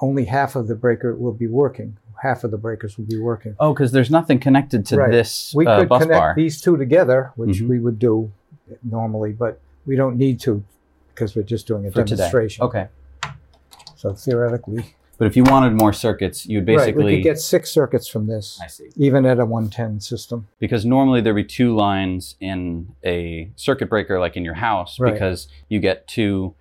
only 0.00 0.24
half 0.24 0.56
of 0.56 0.66
the 0.66 0.74
breaker 0.74 1.14
will 1.14 1.32
be 1.32 1.46
working. 1.46 1.96
Half 2.22 2.44
of 2.44 2.50
the 2.52 2.56
breakers 2.58 2.96
will 2.96 3.04
be 3.04 3.18
working. 3.18 3.54
Oh, 3.60 3.72
because 3.74 3.92
there's 3.92 4.10
nothing 4.10 4.38
connected 4.38 4.86
to 4.86 4.96
Right. 4.96 5.10
this 5.10 5.52
We 5.54 5.66
uh, 5.66 5.80
could 5.80 5.88
connect 5.90 6.10
bar. 6.10 6.34
these 6.36 6.60
two 6.60 6.76
together, 6.76 7.32
which 7.36 7.60
Mhm. 7.60 7.68
we 7.68 7.78
would 7.80 7.98
do 7.98 8.30
normally, 8.82 9.32
but 9.32 9.60
we 9.86 9.96
don't 9.96 10.16
need 10.16 10.40
to 10.40 10.62
because 11.14 11.36
we're 11.36 11.42
just 11.42 11.66
doing 11.66 11.84
a 11.86 11.90
for 11.90 12.02
today. 12.04 12.16
demonstration. 12.16 12.64
Okay. 12.64 12.88
So 13.96 14.14
theoretically, 14.14 14.94
But 15.22 15.28
if 15.28 15.36
you 15.36 15.44
wanted 15.44 15.74
more 15.74 15.92
circuits, 15.92 16.46
you'd 16.46 16.66
basically 16.66 16.74
right, 16.74 16.86
basically. 16.96 17.04
we 17.04 17.16
could 17.18 17.28
get 17.28 17.38
six 17.38 17.70
circuits 17.70 18.08
from 18.08 18.26
this, 18.26 18.58
I 18.60 18.66
see. 18.66 18.88
even 18.96 19.24
at 19.24 19.38
a 19.38 19.46
110 19.46 20.00
system. 20.00 20.48
Because 20.58 20.84
normally 20.84 21.20
there'd 21.20 21.36
be 21.36 21.44
two 21.44 21.76
lines 21.76 22.34
in 22.40 22.96
a 23.04 23.52
circuit 23.54 23.88
breaker, 23.88 24.18
like 24.18 24.36
in 24.36 24.44
your 24.44 24.54
house, 24.54 24.98
Right. 24.98 25.12
because 25.12 25.46
you 25.68 25.78
get 25.78 26.08
two 26.08 26.56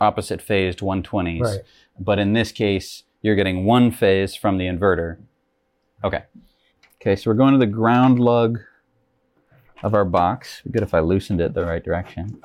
opposite 0.00 0.40
phased 0.40 0.78
120s. 0.78 1.42
Right. 1.42 1.60
But 2.00 2.18
in 2.18 2.32
this 2.32 2.52
case, 2.52 3.02
you're 3.20 3.36
getting 3.36 3.66
one 3.66 3.90
phase 3.90 4.34
from 4.34 4.56
the 4.56 4.64
inverter. 4.64 5.18
Okay. 6.02 6.22
Okay, 7.02 7.16
so 7.16 7.30
we're 7.30 7.36
going 7.36 7.52
to 7.52 7.58
the 7.58 7.66
ground 7.66 8.18
lug 8.18 8.60
of 9.82 9.92
our 9.92 10.06
box. 10.06 10.62
Be 10.64 10.70
good 10.70 10.82
if 10.82 10.94
I 10.94 11.00
loosened 11.00 11.42
it 11.42 11.52
the 11.52 11.66
right 11.66 11.84
direction. 11.84 12.40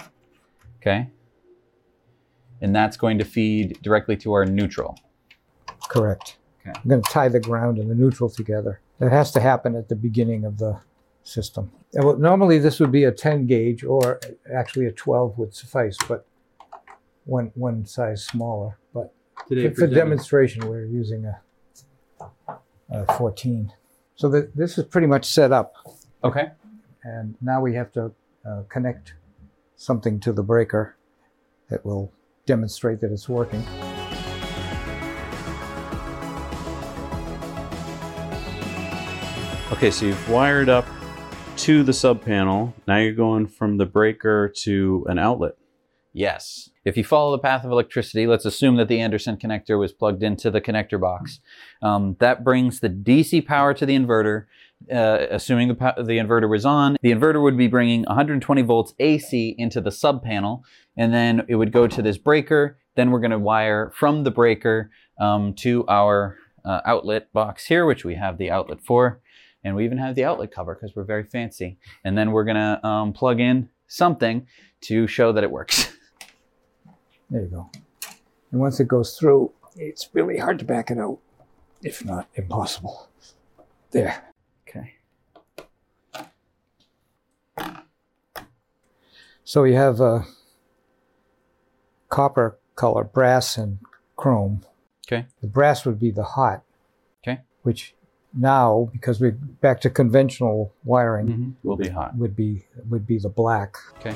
Okay. 0.82 1.08
And 2.60 2.75
that's 2.75 2.98
going 2.98 3.18
to 3.20 3.24
feed 3.24 3.82
directly 3.82 4.18
to 4.18 4.34
our 4.34 4.46
neutral. 4.46 4.98
Correct. 5.90 6.38
Okay. 6.62 6.78
I'm 6.84 6.90
going 6.90 7.02
to 7.02 7.10
tie 7.10 7.30
the 7.30 7.40
ground 7.40 7.78
and 7.78 7.90
the 7.90 7.96
neutral 7.96 8.30
together. 8.30 8.82
That 9.00 9.12
has 9.12 9.32
to 9.32 9.40
happen 9.42 9.76
at 9.76 9.90
the 9.90 9.96
beginning 9.96 10.46
of 10.46 10.58
the 10.60 10.80
system. 11.24 11.72
Well, 11.94 12.18
normally 12.18 12.60
this 12.60 12.80
would 12.80 12.92
be 12.92 13.04
a 13.04 13.12
10 13.12 13.48
gauge, 13.48 13.84
or 13.84 14.20
actually 14.54 14.86
a 14.86 14.92
12 14.92 15.38
would 15.38 15.54
suffice, 15.56 15.98
but 16.08 16.26
one 17.26 17.52
one 17.56 17.86
size 17.86 18.24
smaller. 18.24 18.78
But 18.94 19.14
for, 19.48 19.72
for 19.76 19.88
demonstration, 19.88 20.68
we're 20.68 20.86
using 20.86 21.26
a, 21.26 22.60
a 22.90 23.18
14. 23.18 23.74
So 24.16 24.30
that 24.30 24.56
this 24.56 24.78
is 24.78 24.86
pretty 24.86 25.08
much 25.08 25.26
set 25.26 25.52
up, 25.52 25.74
Okay. 26.24 26.52
and 27.04 27.36
now 27.42 27.60
we 27.60 27.74
have 27.74 27.92
to 27.94 28.12
uh, 28.48 28.64
connect 28.70 29.16
something 29.76 30.20
to 30.20 30.32
the 30.32 30.44
breaker 30.44 30.96
that 31.70 31.84
will 31.84 32.12
demonstrate 32.46 33.00
that 33.02 33.12
it's 33.12 33.28
working. 33.28 33.66
Okay, 39.82 39.90
so 39.90 40.06
you've 40.06 40.30
wired 40.30 40.70
up 40.70 40.86
to 41.58 41.82
the 41.82 41.92
sub 41.92 42.24
panel. 42.24 42.72
Now 42.88 42.98
you're 42.98 43.14
going 43.14 43.48
from 43.48 43.78
the 43.78 43.86
breaker 43.88 44.54
to 44.58 45.04
an 45.10 45.18
outlet. 45.18 45.54
Yes. 46.14 46.70
If 46.86 46.98
you 46.98 47.04
follow 47.04 47.32
the 47.32 47.42
path 47.42 47.66
of 47.66 47.72
electricity, 47.72 48.28
let's 48.28 48.46
assume 48.46 48.76
that 48.76 48.90
the 48.90 49.00
Anderson 49.00 49.38
connector 49.38 49.80
was 49.80 49.92
plugged 49.92 50.22
into 50.22 50.52
the 50.52 50.62
connector 50.62 51.02
box. 51.02 51.40
Um, 51.82 52.16
that 52.20 52.44
brings 52.44 52.80
the 52.80 52.90
DC 52.90 53.44
power 53.48 53.74
to 53.74 53.88
the 53.88 53.96
inverter. 53.96 54.46
Uh, 54.94 55.26
assuming 55.32 55.70
the, 55.70 55.74
the 55.74 56.20
inverter 56.20 56.48
was 56.48 56.64
on, 56.64 56.96
the 57.02 57.12
inverter 57.12 57.42
would 57.42 57.58
be 57.58 57.68
bringing 57.68 58.04
120 58.04 58.62
volts 58.62 58.94
AC 59.00 59.56
into 59.58 59.82
the 59.82 59.92
sub 59.92 60.24
panel, 60.24 60.64
and 60.96 61.12
then 61.12 61.44
it 61.48 61.56
would 61.56 61.72
go 61.72 61.88
to 61.88 62.04
this 62.04 62.20
breaker. 62.20 62.78
Then 62.96 63.10
we're 63.10 63.20
going 63.20 63.32
to 63.32 63.40
wire 63.40 63.92
from 63.96 64.26
the 64.26 64.32
breaker 64.32 64.92
um, 65.20 65.56
to 65.56 65.88
our 65.88 66.38
uh, 66.64 66.82
outlet 66.86 67.34
box 67.34 67.66
here, 67.66 67.86
which 67.86 68.06
we 68.06 68.16
have 68.16 68.38
the 68.38 68.52
outlet 68.52 68.80
for, 68.86 69.22
and 69.63 69.75
we 69.75 69.86
even 69.86 69.98
have 69.98 70.15
the 70.15 70.25
outlet 70.25 70.51
cover 70.51 70.75
because 70.75 70.96
we're 70.96 71.03
very 71.03 71.24
fancy. 71.24 71.77
And 72.03 72.18
then 72.18 72.32
we're 72.32 72.44
going 72.44 72.56
to 72.56 72.86
um, 72.86 73.13
plug 73.13 73.39
in 73.39 73.70
something 73.88 74.48
to 74.82 75.08
show 75.08 75.32
that 75.32 75.44
it 75.44 75.51
works. 75.51 75.96
There 77.32 77.44
you 77.44 77.48
go. 77.48 77.72
And 78.51 78.60
once 78.60 78.82
it 78.82 78.89
goes 78.89 79.18
through, 79.18 79.53
it's 79.77 80.10
really 80.12 80.38
hard 80.38 80.60
to 80.60 80.65
back 80.65 80.91
it 80.91 80.98
out, 80.98 81.20
if 81.82 82.03
not 82.03 82.27
impossible. 82.36 83.08
There. 83.91 84.22
Okay. 84.68 84.98
So 89.46 89.63
you 89.63 89.75
have 89.75 90.01
a 90.01 90.25
copper 92.10 92.60
color, 92.75 93.06
brass 93.06 93.58
and 93.58 93.80
chrome. 94.18 94.65
Okay. 95.08 95.27
The 95.41 95.48
brass 95.48 95.86
would 95.86 96.00
be 96.00 96.12
the 96.12 96.24
hot. 96.24 96.63
Okay. 97.24 97.41
Which 97.63 97.96
now, 98.34 98.90
because 98.94 99.20
we're 99.20 99.32
back 99.32 99.82
to 99.82 99.90
conventional 99.90 100.74
wiring, 100.84 101.28
Mm-hmm. 101.28 101.68
Will 101.68 101.78
be 101.78 101.90
hot. 101.90 102.16
would 102.18 102.36
be 102.36 102.66
would 102.90 103.06
be 103.06 103.18
the 103.20 103.30
black. 103.30 103.76
Okay. 104.00 104.16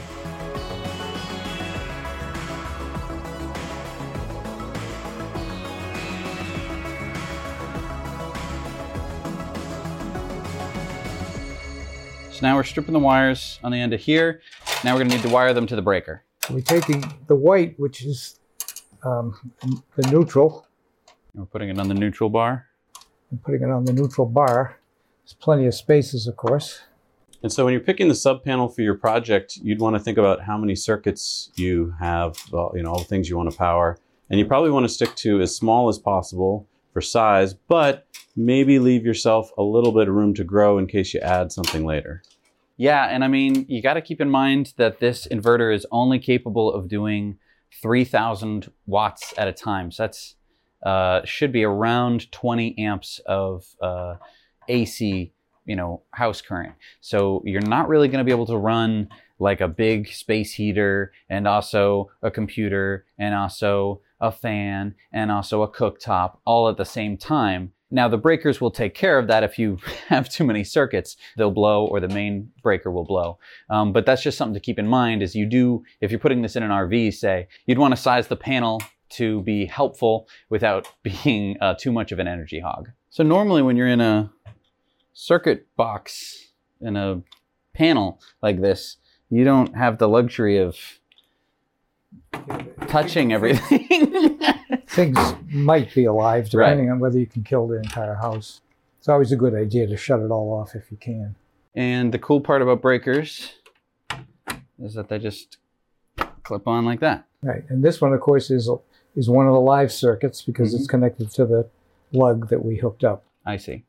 So 12.31 12.39
now 12.45 12.55
we're 12.57 12.63
stripping 12.63 12.91
the 12.93 12.99
wires 12.99 13.59
on 13.63 13.71
the 13.71 13.79
end 13.79 13.93
of 13.93 14.01
here. 14.01 14.41
Now 14.83 14.93
we're 14.93 15.03
gonna 15.03 15.15
need 15.15 15.21
to 15.23 15.29
wire 15.29 15.53
them 15.53 15.65
to 15.67 15.75
the 15.75 15.81
breaker. 15.81 16.23
We're 16.49 16.59
taking 16.61 17.03
the 17.27 17.35
white, 17.35 17.79
which 17.79 18.03
is 18.05 18.39
um, 19.03 19.33
the 19.95 20.11
neutral, 20.11 20.67
And 21.33 21.41
we're 21.41 21.45
putting 21.47 21.69
it 21.69 21.79
on 21.79 21.87
the 21.87 21.93
neutral 21.93 22.29
bar. 22.29 22.65
And 23.31 23.41
putting 23.43 23.61
it 23.61 23.69
on 23.69 23.85
the 23.85 23.93
neutral 23.93 24.27
bar. 24.27 24.77
There's 25.23 25.33
plenty 25.33 25.65
of 25.65 25.73
spaces, 25.73 26.27
of 26.27 26.35
course. 26.35 26.81
And 27.41 27.51
so 27.51 27.63
when 27.63 27.73
you're 27.73 27.81
picking 27.81 28.07
the 28.07 28.15
sub 28.15 28.43
panel 28.43 28.67
for 28.67 28.81
your 28.81 28.95
project, 28.95 29.57
you'd 29.57 29.79
want 29.79 29.95
to 29.95 29.99
think 29.99 30.17
about 30.17 30.41
how 30.41 30.57
many 30.57 30.75
circuits 30.75 31.51
you 31.55 31.93
have, 31.99 32.37
well, 32.51 32.71
you 32.75 32.83
know, 32.83 32.91
all 32.91 32.99
the 32.99 33.05
things 33.05 33.29
you 33.29 33.37
want 33.37 33.51
to 33.51 33.57
power. 33.57 33.99
And 34.29 34.39
you 34.39 34.45
probably 34.45 34.71
want 34.71 34.85
to 34.85 34.89
stick 34.89 35.15
to 35.17 35.41
as 35.41 35.55
small 35.55 35.87
as 35.87 35.99
possible 35.99 36.67
for 36.91 37.01
size, 37.01 37.53
but 37.53 38.07
maybe 38.35 38.79
leave 38.79 39.05
yourself 39.05 39.51
a 39.57 39.63
little 39.63 39.91
bit 39.91 40.07
of 40.07 40.15
room 40.15 40.33
to 40.33 40.43
grow 40.43 40.77
in 40.77 40.87
case 40.87 41.13
you 41.13 41.19
add 41.19 41.51
something 41.51 41.85
later. 41.85 42.23
Yeah, 42.77 43.05
and 43.05 43.23
I 43.23 43.27
mean, 43.27 43.65
you 43.69 43.81
got 43.81 43.93
to 43.93 44.01
keep 44.01 44.19
in 44.19 44.29
mind 44.29 44.73
that 44.77 44.99
this 44.99 45.27
inverter 45.27 45.73
is 45.73 45.85
only 45.91 46.19
capable 46.19 46.73
of 46.73 46.87
doing 46.87 47.37
3,000 47.81 48.71
watts 48.85 49.33
at 49.37 49.47
a 49.47 49.53
time. 49.53 49.91
So 49.91 50.03
that's 50.03 50.35
uh, 50.85 51.21
should 51.25 51.51
be 51.51 51.63
around 51.63 52.31
20 52.31 52.77
amps 52.77 53.19
of 53.25 53.65
uh, 53.81 54.15
AC, 54.67 55.33
you 55.65 55.75
know, 55.75 56.03
house 56.11 56.41
current. 56.41 56.75
So 57.01 57.41
you're 57.43 57.61
not 57.61 57.89
really 57.89 58.07
going 58.07 58.19
to 58.19 58.23
be 58.23 58.31
able 58.31 58.45
to 58.45 58.57
run 58.57 59.09
like 59.39 59.61
a 59.61 59.67
big 59.67 60.07
space 60.07 60.53
heater 60.53 61.11
and 61.27 61.47
also 61.47 62.09
a 62.21 62.31
computer 62.31 63.05
and 63.17 63.33
also 63.33 63.99
a 64.21 64.31
fan 64.31 64.95
and 65.11 65.31
also 65.31 65.63
a 65.63 65.71
cooktop 65.71 66.37
all 66.45 66.69
at 66.69 66.77
the 66.77 66.85
same 66.85 67.17
time. 67.17 67.73
Now, 67.91 68.07
the 68.07 68.17
breakers 68.17 68.59
will 68.61 68.71
take 68.71 68.93
care 68.93 69.19
of 69.19 69.27
that 69.27 69.43
if 69.43 69.59
you 69.59 69.77
have 70.07 70.29
too 70.29 70.43
many 70.43 70.63
circuits. 70.63 71.17
They'll 71.37 71.51
blow 71.51 71.85
or 71.85 71.99
the 71.99 72.07
main 72.07 72.51
breaker 72.61 72.91
will 72.91 73.05
blow. 73.05 73.39
Um, 73.69 73.91
but 73.91 74.05
that's 74.05 74.23
just 74.23 74.37
something 74.37 74.53
to 74.53 74.59
keep 74.59 74.79
in 74.79 74.87
mind 74.87 75.23
is 75.23 75.35
you 75.35 75.45
do, 75.45 75.83
if 75.99 76.11
you're 76.11 76.19
putting 76.19 76.41
this 76.41 76.55
in 76.55 76.63
an 76.63 76.71
RV, 76.71 77.13
say, 77.13 77.47
you'd 77.65 77.79
want 77.79 77.95
to 77.95 78.01
size 78.01 78.27
the 78.27 78.35
panel 78.35 78.81
to 79.09 79.41
be 79.41 79.65
helpful 79.65 80.27
without 80.49 80.87
being 81.03 81.57
uh, 81.61 81.75
too 81.75 81.91
much 81.91 82.11
of 82.11 82.19
an 82.19 82.27
energy 82.27 82.59
hog. 82.59 82.89
So 83.09 83.23
normally 83.23 83.61
when 83.61 83.77
you're 83.77 83.87
in 83.87 84.01
a 84.01 84.31
circuit 85.13 85.67
box 85.75 86.49
in 86.81 86.95
a 86.95 87.21
panel 87.73 88.19
like 88.41 88.61
this, 88.61 88.97
you 89.29 89.43
don't 89.43 89.75
have 89.75 89.97
the 89.97 90.07
luxury 90.07 90.57
of 90.57 90.77
touching 92.87 93.33
everything. 93.33 94.39
Things 94.87 95.17
might 95.49 95.93
be 95.93 96.05
alive, 96.05 96.49
depending 96.49 96.89
on 96.89 96.99
whether 96.99 97.19
you 97.19 97.25
can 97.25 97.43
kill 97.43 97.67
the 97.67 97.77
entire 97.77 98.15
house. 98.15 98.61
It's 98.99 99.09
always 99.09 99.31
a 99.31 99.35
good 99.35 99.53
idea 99.53 99.87
to 99.87 99.97
shut 99.97 100.19
it 100.19 100.31
all 100.31 100.53
off 100.53 100.75
if 100.75 100.91
you 100.91 100.97
can. 100.97 101.35
And 101.73 102.13
the 102.13 102.19
cool 102.19 102.39
part 102.39 102.61
about 102.61 102.81
breakers 102.81 103.53
is 104.81 104.93
that 104.93 105.09
they 105.09 105.19
just 105.19 105.57
clip 106.43 106.67
on 106.67 106.85
like 106.85 107.01
that. 107.01 107.25
Right, 107.41 107.63
and 107.69 107.83
this 107.83 108.01
one, 108.01 108.13
of 108.13 108.21
course, 108.21 108.49
is 108.49 108.69
is 109.15 109.29
one 109.29 109.47
of 109.47 109.53
the 109.53 109.59
live 109.59 109.91
circuits 109.91 110.41
because 110.41 110.73
it's 110.73 110.83
mm-hmm. 110.83 110.91
connected 110.91 111.31
to 111.31 111.45
the 111.45 111.69
lug 112.11 112.49
that 112.49 112.63
we 112.63 112.77
hooked 112.77 113.03
up. 113.03 113.23
I 113.45 113.57
see. 113.57 113.83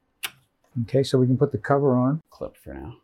Okay, 0.82 1.02
so 1.02 1.18
we 1.18 1.26
can 1.26 1.38
put 1.38 1.52
the 1.52 1.58
cover 1.58 1.94
on, 1.94 2.22
Clip 2.30 2.56
for 2.56 2.74
now. 2.74 2.96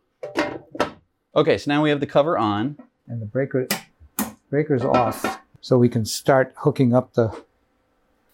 Okay, 1.35 1.57
so 1.57 1.71
now 1.71 1.81
we 1.81 1.89
have 1.89 1.99
the 1.99 2.05
cover 2.05 2.37
on. 2.37 2.77
and 3.07 3.21
the 3.21 3.25
breaker 3.25 3.67
breaker's 4.49 4.83
off, 4.83 5.39
so 5.61 5.77
we 5.77 5.89
can 5.89 6.05
start 6.05 6.53
hooking 6.57 6.93
up 6.93 7.13
the 7.13 7.35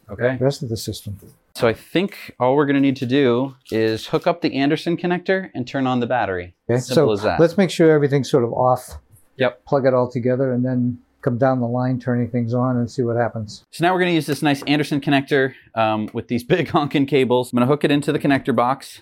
Okay. 0.10 0.38
rest 0.39 0.63
of 0.63 0.69
the 0.69 0.77
system. 0.77 1.17
So 1.55 1.67
I 1.67 1.74
think 1.74 2.36
all 2.39 2.55
we're 2.55 2.65
going 2.65 2.75
to 2.75 2.81
need 2.81 2.96
to 2.98 3.05
do 3.05 3.55
is 3.72 4.08
hook 4.08 4.27
up 4.27 4.41
the 4.41 4.55
Anderson 4.55 4.98
connector 4.98 5.50
and 5.53 5.67
turn 5.67 5.88
on 5.88 6.00
the 6.00 6.08
battery. 6.08 6.55
Okay, 6.69 6.79
Simple 6.79 7.08
so 7.08 7.12
as 7.13 7.22
that. 7.24 7.39
let's 7.39 7.58
make 7.58 7.69
sure 7.69 7.91
everything's 7.91 8.29
sort 8.29 8.43
of 8.43 8.51
off. 8.53 8.98
Yep. 9.38 9.65
Plug 9.65 9.86
it 9.86 9.93
all 9.93 10.10
together, 10.12 10.51
and 10.51 10.65
then 10.65 11.00
come 11.21 11.38
down 11.38 11.59
the 11.59 11.67
line, 11.67 11.99
turning 11.99 12.29
things 12.29 12.53
on, 12.53 12.77
and 12.77 12.89
see 12.89 13.01
what 13.01 13.15
happens. 13.15 13.65
So 13.71 13.83
now 13.83 13.93
we're 13.93 13.99
going 13.99 14.11
to 14.11 14.15
use 14.15 14.25
this 14.25 14.41
nice 14.41 14.63
Anderson 14.63 15.01
connector 15.01 15.53
um, 15.75 16.09
with 16.13 16.27
these 16.27 16.43
big 16.45 16.69
honking 16.69 17.05
cables. 17.05 17.51
I'm 17.51 17.57
going 17.57 17.67
to 17.67 17.71
hook 17.71 17.83
it 17.83 17.91
into 17.91 18.11
the 18.11 18.19
connector 18.19 18.55
box. 18.55 19.01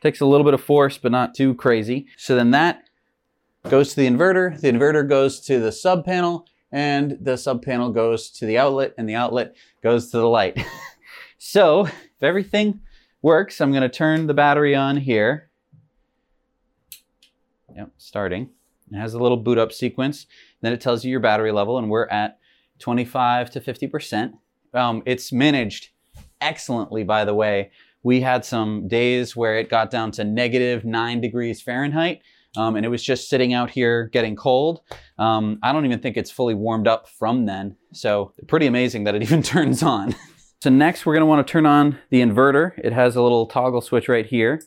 Takes 0.00 0.20
a 0.20 0.26
little 0.26 0.44
bit 0.44 0.54
of 0.54 0.62
force, 0.62 0.98
but 0.98 1.10
not 1.10 1.34
too 1.34 1.54
crazy. 1.54 2.06
So 2.16 2.36
then 2.36 2.50
that 2.52 2.84
goes 3.68 3.90
to 3.90 3.96
the 3.96 4.06
inverter. 4.06 4.60
The 4.60 4.70
inverter 4.70 5.08
goes 5.08 5.40
to 5.42 5.58
the 5.58 5.72
sub 5.72 6.04
panel, 6.04 6.46
and 6.70 7.18
the 7.20 7.36
sub 7.36 7.62
panel 7.62 7.90
goes 7.90 8.30
to 8.30 8.46
the 8.46 8.58
outlet, 8.58 8.94
and 8.98 9.08
the 9.08 9.14
outlet 9.14 9.56
goes 9.82 10.10
to 10.10 10.18
the 10.18 10.28
light. 10.28 10.58
so 11.38 11.86
if 11.86 12.22
everything 12.22 12.80
works, 13.22 13.60
I'm 13.60 13.72
going 13.72 13.82
to 13.82 13.88
turn 13.88 14.26
the 14.26 14.34
battery 14.34 14.74
on 14.74 14.98
here. 14.98 15.50
Yep, 17.74 17.90
starting. 17.98 18.50
It 18.92 18.96
has 18.96 19.14
a 19.14 19.18
little 19.18 19.36
boot 19.36 19.58
up 19.58 19.72
sequence. 19.72 20.26
Then 20.66 20.72
it 20.72 20.80
tells 20.80 21.04
you 21.04 21.12
your 21.12 21.20
battery 21.20 21.52
level, 21.52 21.78
and 21.78 21.88
we're 21.88 22.08
at 22.08 22.40
25 22.80 23.50
to 23.52 23.60
50%. 23.60 24.32
Um, 24.74 25.00
it's 25.06 25.32
managed 25.32 25.90
excellently, 26.40 27.04
by 27.04 27.24
the 27.24 27.34
way. 27.34 27.70
We 28.02 28.20
had 28.20 28.44
some 28.44 28.88
days 28.88 29.36
where 29.36 29.60
it 29.60 29.70
got 29.70 29.92
down 29.92 30.10
to 30.12 30.24
negative 30.24 30.84
nine 30.84 31.20
degrees 31.20 31.62
Fahrenheit, 31.62 32.20
um, 32.56 32.74
and 32.74 32.84
it 32.84 32.88
was 32.88 33.00
just 33.00 33.28
sitting 33.28 33.52
out 33.52 33.70
here 33.70 34.08
getting 34.12 34.34
cold. 34.34 34.80
Um, 35.20 35.60
I 35.62 35.72
don't 35.72 35.84
even 35.84 36.00
think 36.00 36.16
it's 36.16 36.32
fully 36.32 36.54
warmed 36.54 36.88
up 36.88 37.08
from 37.08 37.46
then. 37.46 37.76
So, 37.92 38.32
pretty 38.48 38.66
amazing 38.66 39.04
that 39.04 39.14
it 39.14 39.22
even 39.24 39.44
turns 39.44 39.84
on. 39.84 40.16
so, 40.64 40.68
next, 40.68 41.06
we're 41.06 41.14
going 41.14 41.22
to 41.22 41.26
want 41.26 41.46
to 41.46 41.48
turn 41.48 41.66
on 41.66 41.96
the 42.10 42.22
inverter. 42.22 42.72
It 42.78 42.92
has 42.92 43.14
a 43.14 43.22
little 43.22 43.46
toggle 43.46 43.82
switch 43.82 44.08
right 44.08 44.26
here. 44.26 44.60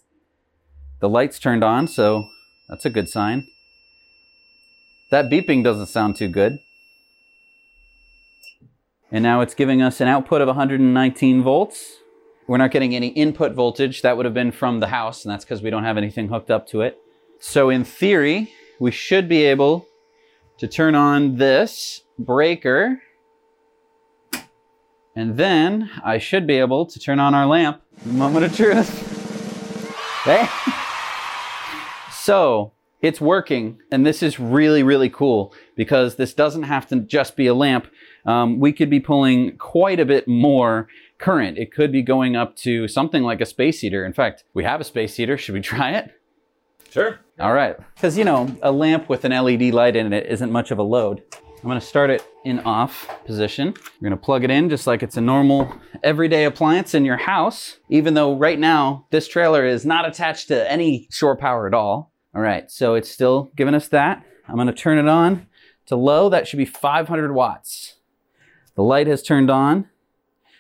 The 1.02 1.10
light's 1.10 1.40
turned 1.40 1.66
on, 1.66 1.90
so 1.90 2.24
that's 2.70 2.86
a 2.86 2.90
good 2.90 3.10
sign. 3.10 3.46
That 5.10 5.30
beeping 5.30 5.64
doesn't 5.64 5.88
sound 5.88 6.16
too 6.16 6.28
good. 6.28 6.60
And 9.12 9.24
now 9.24 9.42
it's 9.42 9.56
giving 9.56 9.82
us 9.82 10.02
an 10.02 10.08
output 10.08 10.42
of 10.42 10.48
119 10.48 11.42
volts. 11.42 11.98
We're 12.48 12.58
not 12.58 12.72
getting 12.72 12.96
any 12.96 13.08
input 13.08 13.54
voltage. 13.54 14.04
That 14.04 14.18
would 14.18 14.26
have 14.26 14.34
been 14.34 14.52
from 14.52 14.80
the 14.80 14.88
house, 14.88 15.26
and 15.26 15.32
that's 15.32 15.44
because 15.44 15.62
we 15.62 15.70
don't 15.70 15.84
have 15.84 15.98
anything 15.98 16.28
hooked 16.28 16.52
up 16.52 16.68
to 16.68 16.82
it. 16.82 16.98
So 17.40 17.70
in 17.70 17.84
theory, 17.84 18.52
we 18.80 18.92
should 18.92 19.28
be 19.28 19.44
able 19.44 19.88
to 20.60 20.68
turn 20.68 20.94
on 20.94 21.38
this 21.38 22.04
breaker. 22.20 23.02
And 25.16 25.38
then 25.38 25.90
I 26.04 26.18
should 26.18 26.46
be 26.46 26.58
able 26.58 26.86
to 26.86 27.00
turn 27.00 27.20
on 27.20 27.34
our 27.34 27.46
lamp. 27.46 27.82
Moment 28.06 28.46
of 28.46 28.56
truth. 28.56 29.06
Hey. 30.26 30.50
So 32.12 32.74
it's 33.02 33.22
working, 33.22 33.80
and 33.92 34.06
this 34.06 34.22
is 34.22 34.40
really, 34.40 34.84
really 34.84 35.10
cool 35.10 35.54
because 35.76 36.16
this 36.16 36.34
doesn't 36.34 36.64
have 36.64 36.88
to 36.88 37.00
just 37.00 37.36
be 37.36 37.48
a 37.48 37.54
lamp. 37.54 37.88
Um, 38.26 38.60
we 38.60 38.74
could 38.74 38.90
be 38.90 39.00
pulling 39.00 39.58
quite 39.58 40.00
a 40.00 40.06
bit 40.06 40.28
more 40.28 40.88
current. 41.18 41.58
It 41.58 41.74
could 41.74 41.92
be 41.92 42.02
going 42.02 42.36
up 42.36 42.56
to 42.58 42.88
something 42.88 43.24
like 43.24 43.42
a 43.42 43.46
space 43.46 43.80
heater. 43.80 44.06
In 44.06 44.14
fact, 44.14 44.44
we 44.54 44.64
have 44.64 44.82
a 44.82 44.84
space 44.84 45.16
heater. 45.16 45.38
Should 45.38 45.54
we 45.54 45.62
try 45.62 45.92
it? 45.92 46.12
Sure. 46.90 47.20
All 47.40 47.54
right. 47.54 47.78
Because, 47.96 48.18
you 48.18 48.26
know, 48.26 48.54
a 48.62 48.72
lamp 48.72 49.10
with 49.10 49.24
an 49.24 49.32
LED 49.32 49.74
light 49.74 49.96
in 49.96 50.12
it 50.12 50.26
isn't 50.26 50.52
much 50.52 50.72
of 50.72 50.80
a 50.80 50.84
load. 50.84 51.24
I'm 51.62 51.68
gonna 51.68 51.82
start 51.82 52.10
it 52.10 52.26
in 52.46 52.60
off 52.62 53.10
position. 53.26 53.74
We're 54.00 54.10
gonna 54.10 54.18
plug 54.18 54.46
it 54.46 54.52
in 54.52 54.70
just 54.70 54.88
like 54.88 55.04
it's 55.04 55.18
a 55.18 55.22
normal 55.22 55.74
everyday 56.04 56.46
appliance 56.46 56.94
in 56.94 57.04
your 57.04 57.18
house, 57.18 57.78
even 57.90 58.14
though 58.14 58.38
right 58.38 58.58
now 58.58 59.08
this 59.12 59.28
trailer 59.28 59.66
is 59.66 59.86
not 59.86 60.08
attached 60.08 60.48
to 60.48 60.72
any 60.72 61.08
shore 61.12 61.36
power 61.36 61.68
at 61.68 61.74
all. 61.74 62.14
All 62.40 62.46
right, 62.46 62.72
so 62.72 62.94
it's 62.96 63.10
still 63.12 63.52
giving 63.58 63.76
us 63.76 63.90
that. 63.90 64.26
I'm 64.48 64.56
gonna 64.56 64.72
turn 64.72 64.98
it 64.98 65.10
on 65.10 65.48
to 65.88 65.98
low. 65.98 66.30
That 66.30 66.48
should 66.48 66.56
be 66.56 66.64
500 66.64 67.34
watts. 67.34 67.96
The 68.76 68.82
light 68.82 69.08
has 69.08 69.22
turned 69.22 69.50
on. 69.52 69.90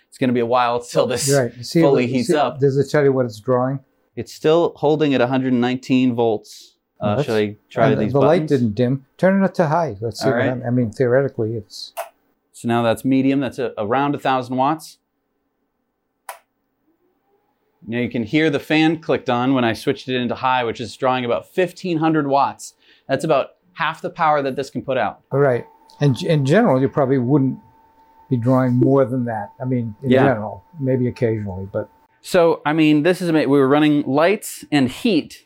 It's 0.09 0.17
gonna 0.17 0.33
be 0.33 0.41
a 0.41 0.45
while 0.45 0.75
until 0.75 1.07
this 1.07 1.31
Right. 1.33 1.53
See, 1.63 1.79
fully 1.79 2.05
see- 2.07 2.13
heats 2.15 2.33
up. 2.33 2.59
Does 2.59 2.75
it 2.77 2.89
tell 2.89 3.01
you 3.05 3.13
what 3.13 3.25
it's 3.25 3.39
drawing? 3.39 3.79
It's 4.17 4.33
still 4.33 4.73
holding 4.75 5.13
at 5.13 5.21
119 5.21 6.15
volts. 6.15 6.75
Uh, 6.99 7.15
that's- 7.15 7.25
should 7.25 7.35
I 7.41 7.55
try 7.69 7.89
the- 7.91 8.01
these 8.01 8.11
the 8.11 8.19
light 8.19 8.45
didn't 8.45 8.75
dim. 8.75 9.05
Turn 9.17 9.41
it 9.41 9.45
up 9.45 9.53
to 9.53 9.67
high. 9.67 9.95
Let's 10.01 10.21
see. 10.21 10.29
Right. 10.29 10.49
I 10.51 10.69
mean, 10.71 10.91
theoretically, 10.91 11.53
it's 11.55 11.93
So 12.51 12.67
now 12.67 12.83
that's 12.83 13.05
medium. 13.05 13.39
That's 13.39 13.57
a, 13.57 13.73
around 13.77 14.15
1,000 14.15 14.57
watts. 14.57 14.97
Now 17.85 17.99
you 17.99 18.09
can 18.09 18.23
hear 18.23 18.49
the 18.49 18.59
fan 18.59 18.99
clicked 19.01 19.29
on 19.29 19.53
when 19.53 19.63
I 19.63 19.73
switched 19.73 20.07
it 20.09 20.15
into 20.19 20.35
high, 20.35 20.63
which 20.63 20.79
is 20.81 20.95
drawing 20.95 21.25
about 21.25 21.45
1,500 21.53 22.27
watts. 22.27 22.73
That's 23.07 23.23
about 23.23 23.51
half 23.73 24.01
the 24.01 24.09
power 24.09 24.41
that 24.41 24.55
this 24.55 24.69
can 24.69 24.81
put 24.81 24.97
out. 24.97 25.21
all 25.31 25.39
right. 25.39 25.65
And 26.01 26.21
in 26.23 26.45
general, 26.45 26.79
you 26.79 26.87
probably 26.87 27.17
wouldn't 27.17 27.59
be 28.29 28.37
drawing 28.37 28.73
more 28.75 29.03
than 29.05 29.25
that. 29.25 29.51
I 29.61 29.65
mean, 29.65 29.95
in 30.03 30.11
Yeah. 30.11 30.25
general, 30.27 30.63
maybe 30.79 31.07
occasionally, 31.07 31.67
but 31.71 31.89
So, 32.21 32.61
I 32.65 32.73
mean, 32.73 33.03
this 33.03 33.21
is. 33.21 33.31
We 33.31 33.45
were 33.45 33.67
running 33.67 34.03
lights 34.03 34.65
and 34.73 34.89
heat 34.89 35.45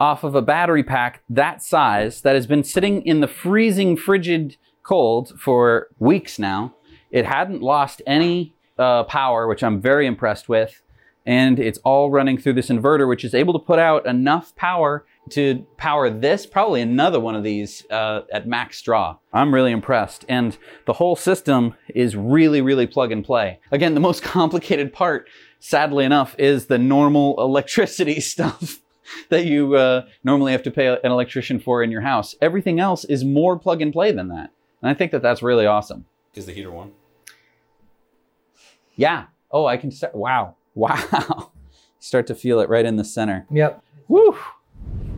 off 0.00 0.24
of 0.24 0.34
a 0.34 0.42
battery 0.42 0.82
pack 0.82 1.22
that 1.30 1.62
size 1.62 2.22
that 2.22 2.34
has 2.34 2.46
been 2.48 2.64
sitting 2.64 3.02
in 3.02 3.20
the 3.20 3.28
freezing, 3.28 3.96
frigid 3.96 4.56
cold 4.82 5.32
for 5.38 5.86
weeks 6.00 6.36
now. 6.38 6.74
It 7.12 7.26
hadn't 7.26 7.62
lost 7.62 8.02
any 8.06 8.54
uh, 8.78 9.04
power, 9.04 9.46
which 9.46 9.62
I'm 9.62 9.80
very 9.80 10.06
impressed 10.06 10.48
with. 10.48 10.82
And 11.26 11.58
it's 11.58 11.78
all 11.78 12.10
running 12.10 12.38
through 12.38 12.54
this 12.54 12.68
inverter, 12.68 13.06
which 13.06 13.24
is 13.24 13.34
able 13.34 13.52
to 13.52 13.58
put 13.58 13.78
out 13.78 14.06
enough 14.06 14.54
power 14.56 15.04
to 15.30 15.66
power 15.76 16.10
this, 16.10 16.46
probably 16.46 16.80
another 16.80 17.20
one 17.20 17.34
of 17.34 17.44
these 17.44 17.84
uh, 17.90 18.22
at 18.32 18.48
max 18.48 18.80
draw. 18.82 19.16
I'm 19.32 19.54
really 19.54 19.70
impressed. 19.70 20.24
And 20.28 20.56
the 20.86 20.94
whole 20.94 21.16
system 21.16 21.74
is 21.94 22.16
really, 22.16 22.60
really 22.60 22.86
plug 22.86 23.12
and 23.12 23.24
play. 23.24 23.60
Again, 23.70 23.94
the 23.94 24.00
most 24.00 24.22
complicated 24.24 24.92
part, 24.92 25.28
sadly 25.58 26.04
enough, 26.04 26.34
is 26.38 26.66
the 26.66 26.78
normal 26.78 27.34
electricity 27.38 28.20
stuff 28.20 28.80
that 29.28 29.44
you 29.44 29.74
uh, 29.74 30.06
normally 30.24 30.52
have 30.52 30.62
to 30.62 30.70
pay 30.70 30.86
an 30.86 30.98
electrician 31.10 31.58
for 31.60 31.82
in 31.82 31.90
your 31.90 32.02
house. 32.02 32.34
Everything 32.40 32.80
else 32.80 33.04
is 33.04 33.24
more 33.24 33.58
plug 33.58 33.82
and 33.82 33.92
play 33.92 34.12
than 34.12 34.28
that. 34.28 34.50
And 34.82 34.90
I 34.90 34.94
think 34.94 35.12
that 35.12 35.22
that's 35.22 35.42
really 35.42 35.66
awesome. 35.66 36.06
Is 36.34 36.46
the 36.46 36.52
heater 36.52 36.74
on? 36.74 36.92
Yeah. 38.94 39.26
Oh, 39.50 39.66
I 39.66 39.76
can 39.76 39.90
start. 39.90 40.14
Wow. 40.14 40.54
Wow. 40.74 41.52
Start 41.98 42.26
to 42.28 42.34
feel 42.34 42.60
it 42.60 42.68
right 42.68 42.84
in 42.84 42.96
the 42.96 43.04
center. 43.04 43.46
yep. 43.50 43.82
Woo! 44.08 44.36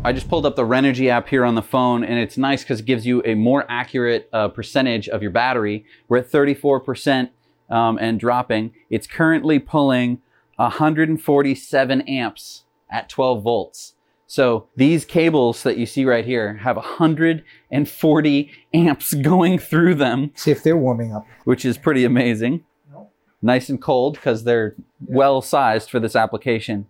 I 0.04 0.12
just 0.12 0.28
pulled 0.28 0.44
up 0.44 0.56
the 0.56 0.64
Renogy 0.64 1.08
app 1.08 1.28
here 1.28 1.44
on 1.44 1.54
the 1.54 1.62
phone, 1.62 2.02
and 2.02 2.18
it's 2.18 2.36
nice 2.36 2.62
because 2.64 2.80
it 2.80 2.86
gives 2.86 3.06
you 3.06 3.22
a 3.24 3.34
more 3.36 3.64
accurate 3.68 4.28
uh, 4.32 4.48
percentage 4.48 5.08
of 5.08 5.22
your 5.22 5.30
battery. 5.30 5.84
We're 6.08 6.18
at 6.18 6.30
34% 6.30 7.30
um, 7.70 7.98
and 8.00 8.18
dropping. 8.18 8.72
It's 8.90 9.06
currently 9.06 9.60
pulling 9.60 10.20
147 10.56 12.00
amps 12.02 12.64
at 12.90 13.08
12 13.08 13.42
volts. 13.42 13.94
So 14.26 14.66
these 14.76 15.04
cables 15.04 15.62
that 15.62 15.76
you 15.76 15.86
see 15.86 16.04
right 16.04 16.24
here 16.24 16.54
have 16.58 16.76
140 16.76 18.50
amps 18.74 19.14
going 19.22 19.58
through 19.58 19.94
them 19.94 20.32
See 20.34 20.50
if 20.50 20.62
they're 20.62 20.76
warming 20.76 21.12
up. 21.12 21.26
which 21.44 21.64
is 21.64 21.78
pretty 21.78 22.04
amazing. 22.04 22.64
Nice 23.42 23.68
and 23.68 23.82
cold 23.82 24.14
because 24.14 24.44
they're 24.44 24.76
well 25.04 25.42
sized 25.42 25.90
for 25.90 25.98
this 25.98 26.14
application. 26.14 26.86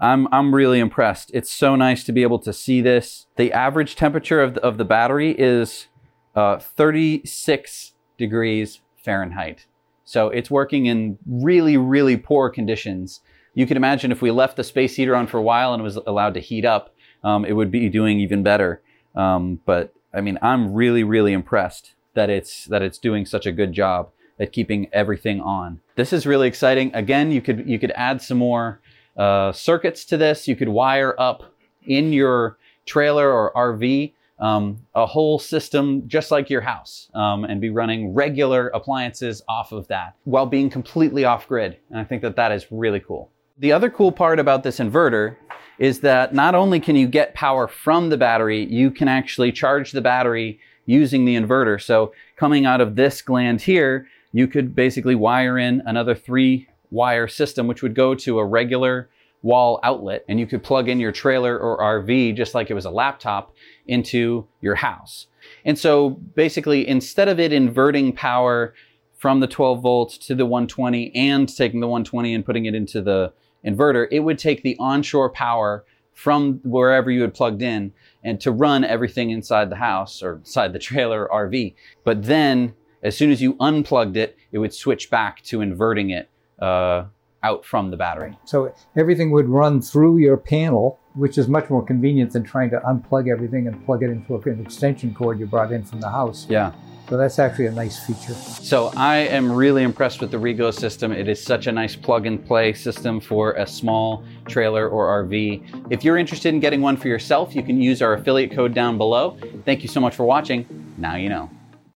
I'm, 0.00 0.28
I'm 0.32 0.54
really 0.54 0.78
impressed. 0.78 1.30
It's 1.34 1.50
so 1.50 1.74
nice 1.74 2.04
to 2.04 2.12
be 2.12 2.22
able 2.22 2.38
to 2.40 2.52
see 2.52 2.80
this. 2.80 3.26
The 3.36 3.52
average 3.52 3.96
temperature 3.96 4.40
of 4.40 4.54
the, 4.54 4.62
of 4.62 4.78
the 4.78 4.84
battery 4.84 5.34
is 5.36 5.88
uh, 6.36 6.58
36 6.58 7.94
degrees 8.16 8.80
Fahrenheit. 8.96 9.66
So 10.04 10.28
it's 10.28 10.50
working 10.50 10.86
in 10.86 11.18
really, 11.26 11.76
really 11.76 12.16
poor 12.16 12.48
conditions. 12.48 13.20
You 13.54 13.66
can 13.66 13.76
imagine 13.76 14.12
if 14.12 14.22
we 14.22 14.30
left 14.30 14.56
the 14.56 14.64
space 14.64 14.96
heater 14.96 15.16
on 15.16 15.26
for 15.26 15.38
a 15.38 15.42
while 15.42 15.74
and 15.74 15.80
it 15.80 15.84
was 15.84 15.96
allowed 15.96 16.34
to 16.34 16.40
heat 16.40 16.64
up, 16.64 16.94
um, 17.24 17.44
it 17.44 17.52
would 17.52 17.70
be 17.70 17.88
doing 17.88 18.20
even 18.20 18.42
better. 18.42 18.80
Um, 19.14 19.60
but 19.66 19.92
I 20.14 20.20
mean, 20.20 20.38
I'm 20.40 20.72
really, 20.72 21.02
really 21.02 21.32
impressed 21.32 21.94
that 22.14 22.30
it's 22.30 22.64
that 22.66 22.82
it's 22.82 22.98
doing 22.98 23.26
such 23.26 23.46
a 23.46 23.52
good 23.52 23.72
job 23.72 24.10
at 24.38 24.52
keeping 24.52 24.88
everything 24.92 25.40
on. 25.40 25.80
This 25.96 26.12
is 26.12 26.26
really 26.26 26.48
exciting. 26.48 26.94
Again, 26.94 27.30
you 27.30 27.40
could 27.40 27.68
you 27.68 27.78
could 27.78 27.92
add 27.92 28.22
some 28.22 28.38
more 28.38 28.80
uh, 29.16 29.52
circuits 29.52 30.04
to 30.06 30.16
this. 30.16 30.46
You 30.46 30.56
could 30.56 30.68
wire 30.68 31.14
up 31.18 31.42
in 31.84 32.12
your 32.12 32.58
trailer 32.86 33.30
or 33.30 33.52
RV 33.54 34.12
um, 34.38 34.78
a 34.94 35.06
whole 35.06 35.38
system 35.38 36.04
just 36.06 36.30
like 36.30 36.48
your 36.48 36.60
house 36.60 37.10
um, 37.14 37.44
and 37.44 37.60
be 37.60 37.70
running 37.70 38.14
regular 38.14 38.68
appliances 38.68 39.42
off 39.48 39.72
of 39.72 39.88
that 39.88 40.14
while 40.24 40.46
being 40.46 40.70
completely 40.70 41.24
off 41.24 41.48
grid. 41.48 41.78
And 41.90 41.98
I 41.98 42.04
think 42.04 42.22
that 42.22 42.36
that 42.36 42.52
is 42.52 42.66
really 42.70 43.00
cool. 43.00 43.30
The 43.58 43.72
other 43.72 43.90
cool 43.90 44.12
part 44.12 44.38
about 44.38 44.62
this 44.62 44.78
inverter 44.78 45.36
is 45.78 46.00
that 46.00 46.34
not 46.34 46.54
only 46.54 46.78
can 46.80 46.96
you 46.96 47.08
get 47.08 47.34
power 47.34 47.66
from 47.66 48.08
the 48.08 48.16
battery, 48.16 48.64
you 48.64 48.90
can 48.90 49.08
actually 49.08 49.50
charge 49.50 49.92
the 49.92 50.00
battery 50.00 50.60
using 50.86 51.24
the 51.24 51.36
inverter. 51.36 51.80
So 51.80 52.12
coming 52.36 52.64
out 52.64 52.80
of 52.80 52.96
this 52.96 53.20
gland 53.20 53.60
here, 53.60 54.06
you 54.32 54.46
could 54.46 54.74
basically 54.74 55.14
wire 55.14 55.58
in 55.58 55.82
another 55.86 56.14
three 56.14 56.68
wire 56.90 57.28
system, 57.28 57.66
which 57.66 57.82
would 57.82 57.94
go 57.94 58.14
to 58.14 58.38
a 58.38 58.44
regular 58.44 59.08
wall 59.42 59.78
outlet, 59.82 60.24
and 60.28 60.40
you 60.40 60.46
could 60.46 60.62
plug 60.62 60.88
in 60.88 60.98
your 60.98 61.12
trailer 61.12 61.58
or 61.58 61.78
RV 61.78 62.36
just 62.36 62.54
like 62.54 62.70
it 62.70 62.74
was 62.74 62.84
a 62.84 62.90
laptop 62.90 63.54
into 63.86 64.46
your 64.60 64.74
house. 64.74 65.26
And 65.64 65.78
so 65.78 66.10
basically, 66.10 66.86
instead 66.86 67.28
of 67.28 67.38
it 67.38 67.52
inverting 67.52 68.12
power 68.12 68.74
from 69.16 69.40
the 69.40 69.46
12 69.46 69.82
volts 69.82 70.18
to 70.18 70.34
the 70.34 70.46
120 70.46 71.14
and 71.14 71.48
taking 71.54 71.80
the 71.80 71.86
120 71.86 72.34
and 72.34 72.44
putting 72.44 72.66
it 72.66 72.74
into 72.74 73.00
the 73.00 73.32
inverter, 73.64 74.06
it 74.10 74.20
would 74.20 74.38
take 74.38 74.62
the 74.62 74.76
onshore 74.78 75.30
power 75.30 75.84
from 76.14 76.60
wherever 76.64 77.10
you 77.10 77.22
had 77.22 77.32
plugged 77.32 77.62
in 77.62 77.92
and 78.24 78.40
to 78.40 78.50
run 78.50 78.82
everything 78.82 79.30
inside 79.30 79.70
the 79.70 79.76
house 79.76 80.20
or 80.22 80.34
inside 80.34 80.72
the 80.72 80.78
trailer 80.78 81.28
or 81.28 81.48
RV. 81.48 81.74
But 82.02 82.24
then, 82.24 82.74
as 83.02 83.16
soon 83.16 83.30
as 83.30 83.40
you 83.40 83.56
unplugged 83.60 84.16
it, 84.16 84.36
it 84.52 84.58
would 84.58 84.74
switch 84.74 85.10
back 85.10 85.42
to 85.44 85.60
inverting 85.60 86.10
it 86.10 86.28
uh, 86.58 87.04
out 87.42 87.64
from 87.64 87.90
the 87.90 87.96
battery. 87.96 88.36
So 88.44 88.74
everything 88.96 89.30
would 89.30 89.48
run 89.48 89.80
through 89.80 90.18
your 90.18 90.36
panel, 90.36 90.98
which 91.14 91.38
is 91.38 91.48
much 91.48 91.70
more 91.70 91.84
convenient 91.84 92.32
than 92.32 92.44
trying 92.44 92.70
to 92.70 92.80
unplug 92.80 93.30
everything 93.30 93.66
and 93.66 93.84
plug 93.86 94.02
it 94.02 94.10
into 94.10 94.34
an 94.36 94.60
extension 94.60 95.14
cord 95.14 95.38
you 95.38 95.46
brought 95.46 95.72
in 95.72 95.84
from 95.84 96.00
the 96.00 96.10
house. 96.10 96.46
Yeah. 96.48 96.72
So 97.08 97.16
that's 97.16 97.38
actually 97.38 97.66
a 97.66 97.72
nice 97.72 98.04
feature. 98.04 98.34
So 98.34 98.92
I 98.94 99.16
am 99.16 99.50
really 99.50 99.82
impressed 99.82 100.20
with 100.20 100.30
the 100.30 100.36
Rego 100.36 100.74
system. 100.74 101.10
It 101.10 101.26
is 101.26 101.42
such 101.42 101.66
a 101.66 101.72
nice 101.72 101.96
plug 101.96 102.26
and 102.26 102.44
play 102.44 102.74
system 102.74 103.18
for 103.18 103.52
a 103.52 103.66
small 103.66 104.24
trailer 104.46 104.86
or 104.90 105.24
RV. 105.24 105.90
If 105.90 106.04
you're 106.04 106.18
interested 106.18 106.52
in 106.52 106.60
getting 106.60 106.82
one 106.82 106.98
for 106.98 107.08
yourself, 107.08 107.54
you 107.54 107.62
can 107.62 107.80
use 107.80 108.02
our 108.02 108.12
affiliate 108.12 108.52
code 108.52 108.74
down 108.74 108.98
below. 108.98 109.38
Thank 109.64 109.82
you 109.82 109.88
so 109.88 110.00
much 110.00 110.14
for 110.14 110.24
watching. 110.24 110.66
Now 110.98 111.16
you 111.16 111.30
know. 111.30 111.48